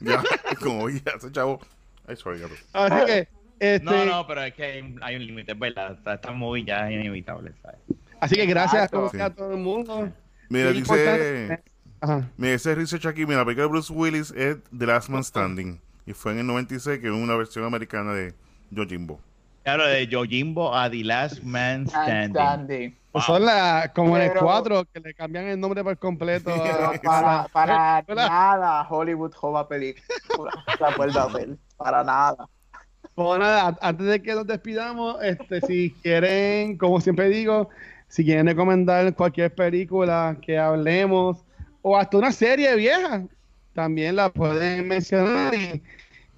[0.01, 0.22] Ya,
[0.61, 1.61] como ya, ese chavo.
[2.07, 2.55] Ay, sorry, gato.
[2.72, 3.28] Así que,
[3.59, 5.93] este, No, no, pero es que hay, hay un límite, es verdad.
[5.93, 7.78] Esta, esta movie ya es inevitable, ¿sabes?
[8.20, 8.97] así que gracias Exacto.
[8.99, 10.12] como que a todo el mundo.
[10.55, 11.63] Mira, Qué importante- dice.
[12.01, 12.31] Ajá.
[12.37, 15.81] Mira, ese research aquí, mira, la película de Bruce Willis es The Last Man Standing.
[16.07, 18.35] Y fue en el 96, que es una versión americana de
[18.71, 19.21] Yojimbo.
[19.63, 22.31] Claro, de Yojimbo a The Last Man Standing.
[22.35, 22.97] Standing.
[23.11, 26.51] Pues son la, como en el Pero- 4, que le cambian el nombre por completo.
[26.53, 30.53] a- para, para nada Hollywood joba película.
[30.81, 31.57] La vuelve a ver.
[31.79, 32.47] Para nada.
[33.15, 37.71] Pues nada, antes de que nos despidamos, este, si quieren, como siempre digo,
[38.09, 41.45] si quieren recomendar cualquier película que hablemos
[41.83, 43.25] o hasta una serie vieja,
[43.75, 45.83] también la pueden mencionar y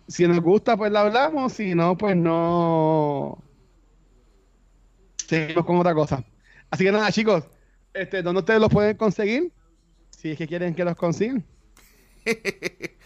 [0.09, 3.43] si nos gusta, pues la hablamos, si no, pues no.
[5.27, 6.25] Seguimos con otra cosa.
[6.71, 7.45] Así que nada, chicos,
[7.93, 9.53] este, ¿dónde ustedes los pueden conseguir?
[10.11, 11.45] Si es que quieren que los consigan.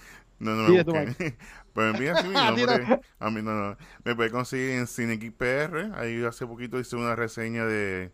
[0.40, 1.14] No, no me busquen.
[1.74, 3.00] Pues envía así mi nombre.
[3.18, 3.76] A mí no, no.
[4.04, 5.92] Me puede conseguir en CineGeek PR.
[5.94, 8.10] Ahí hace poquito hice una reseña de,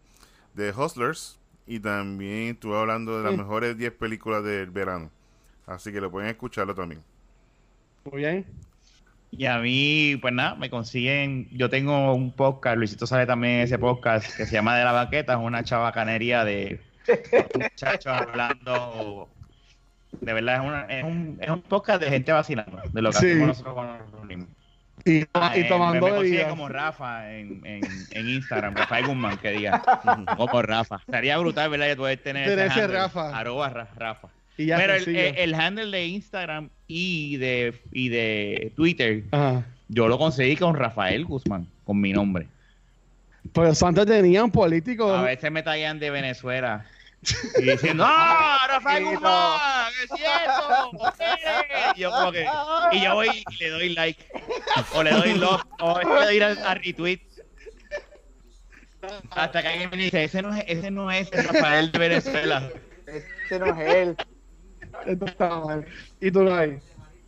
[0.56, 1.38] de Hustlers.
[1.68, 3.38] Y también estuve hablando de las Sí.
[3.38, 5.10] mejores 10 películas del verano.
[5.66, 7.02] Así que lo pueden escucharlo también.
[8.10, 8.46] Muy bien.
[9.32, 11.48] Y a mí, pues nada, me consiguen.
[11.50, 15.32] Yo tengo un podcast, Luisito sale también ese podcast que se llama De la Baqueta,
[15.32, 16.80] es una chavacanería de
[17.54, 19.28] muchachos hablando.
[20.20, 23.16] De verdad, es, una- es, un, es un podcast de gente vacilando, de lo que
[23.18, 23.26] Sí.
[23.26, 24.48] hacemos nosotros cuando nos reunimos.
[25.04, 26.48] Y, Ah, y eh, tomando me, me consiguen bebidas.
[26.50, 27.80] como Rafa en, en,
[28.10, 29.82] en Instagram, Rafael Guzmán, que diga.
[30.36, 31.00] Como Rafa.
[31.08, 31.86] Sería brutal, ¿verdad?
[31.88, 33.38] Que poder tener ese handle, Rafa.
[33.38, 34.28] Arroba Ra- Rafa.
[34.56, 35.26] Y ya Pero el, sencillo.
[35.28, 39.64] el- el handle de Instagram y de, y de Twitter, Ajá.
[39.88, 42.46] yo lo conseguí con Rafael Guzmán, con mi nombre.
[43.52, 45.16] Pues antes tenían políticos.
[45.16, 46.84] A veces me tallan de Venezuela
[47.58, 49.04] y diciendo, ¡Ah, Rafael.
[49.04, 49.90] Guzmán!
[49.98, 51.14] ¿Qué es cierto?
[51.18, 51.92] ¡Eh!".
[51.96, 52.46] Y yo como que,
[52.92, 54.24] y yo voy y le doy like,
[54.94, 57.20] o le doy love, o le doy a, a retweet.
[59.30, 62.70] Hasta que alguien me dice, ese no es, ese no es el Rafael de Venezuela.
[63.06, 64.16] Este no es él.
[65.06, 65.86] Esto está mal.
[66.20, 66.78] Y tú no hay.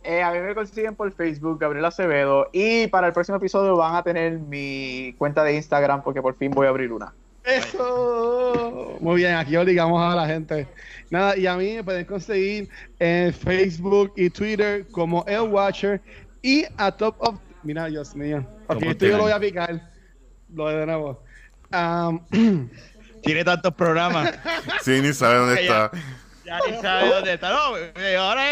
[0.03, 2.49] Eh, a mí me consiguen por Facebook, Gabriel Acevedo.
[2.51, 6.51] Y para el próximo episodio van a tener mi cuenta de Instagram porque por fin
[6.51, 7.13] voy a abrir una.
[7.49, 8.97] Eso.
[9.01, 10.67] Muy bien, aquí obligamos a la gente.
[11.09, 12.69] Nada, y a mí me pueden conseguir
[12.99, 16.01] en Facebook y Twitter como El Watcher
[16.41, 17.39] y a Top of.
[17.63, 18.45] Mira, Dios mío.
[18.67, 19.91] Ok, esto yo lo voy a picar.
[20.53, 21.23] Lo de nuevo.
[21.73, 22.69] Um,
[23.23, 24.33] Tiene tantos programas.
[24.81, 25.91] Sí, ni sabe dónde está.
[26.49, 27.49] Ya ni sabe dónde está.
[27.49, 28.43] No, eh, ahora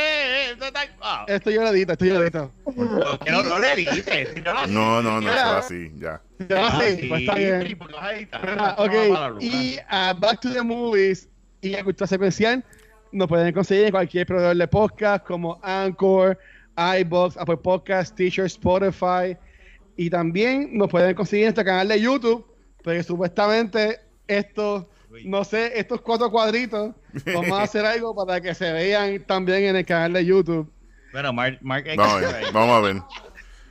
[0.43, 0.51] es.
[0.51, 1.25] esto está- ah.
[1.27, 2.51] esto yo lo edito, esto yo lo edito.
[2.63, 4.29] ¿Por qué no, no le dices?
[4.43, 6.21] No No, no, eso así, ya.
[6.47, 7.77] Ya, Ah, sí, pues está bien.
[7.77, 8.41] ¿por qué vas a editar?
[8.41, 11.27] Mira, No, para ok, y a Back to the Movies
[11.61, 12.63] y a Cultura Secuencial
[13.11, 16.37] nos pueden conseguir en cualquier proveedor de podcast como Anchor,
[16.99, 19.35] iBox, Apple Podcast, Teacher, Spotify
[19.95, 22.45] y también nos pueden conseguir en nuestro canal de YouTube
[22.83, 24.85] porque supuestamente estos,
[25.25, 26.93] no sé, estos cuatro cuadritos
[27.33, 30.71] vamos a hacer algo para que se vean también en el canal de YouTube.
[31.11, 33.01] Bueno, Mark, Mark X, Vamos a ver, vamos a ver.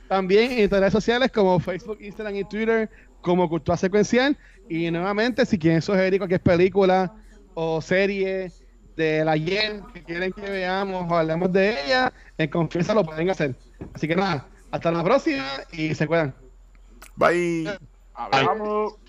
[0.07, 2.89] También en redes sociales como Facebook, Instagram y Twitter
[3.21, 4.37] como Cultura Secuencial.
[4.69, 7.13] Y nuevamente, si quieren sugerir cualquier película
[7.53, 8.51] o serie
[8.95, 13.29] de la Yen que quieren que veamos o hablemos de ella, en confianza lo pueden
[13.29, 13.55] hacer.
[13.93, 16.33] Así que nada, hasta la próxima y se cuidan.
[17.15, 17.77] Bye.
[18.13, 18.95] Hablamos.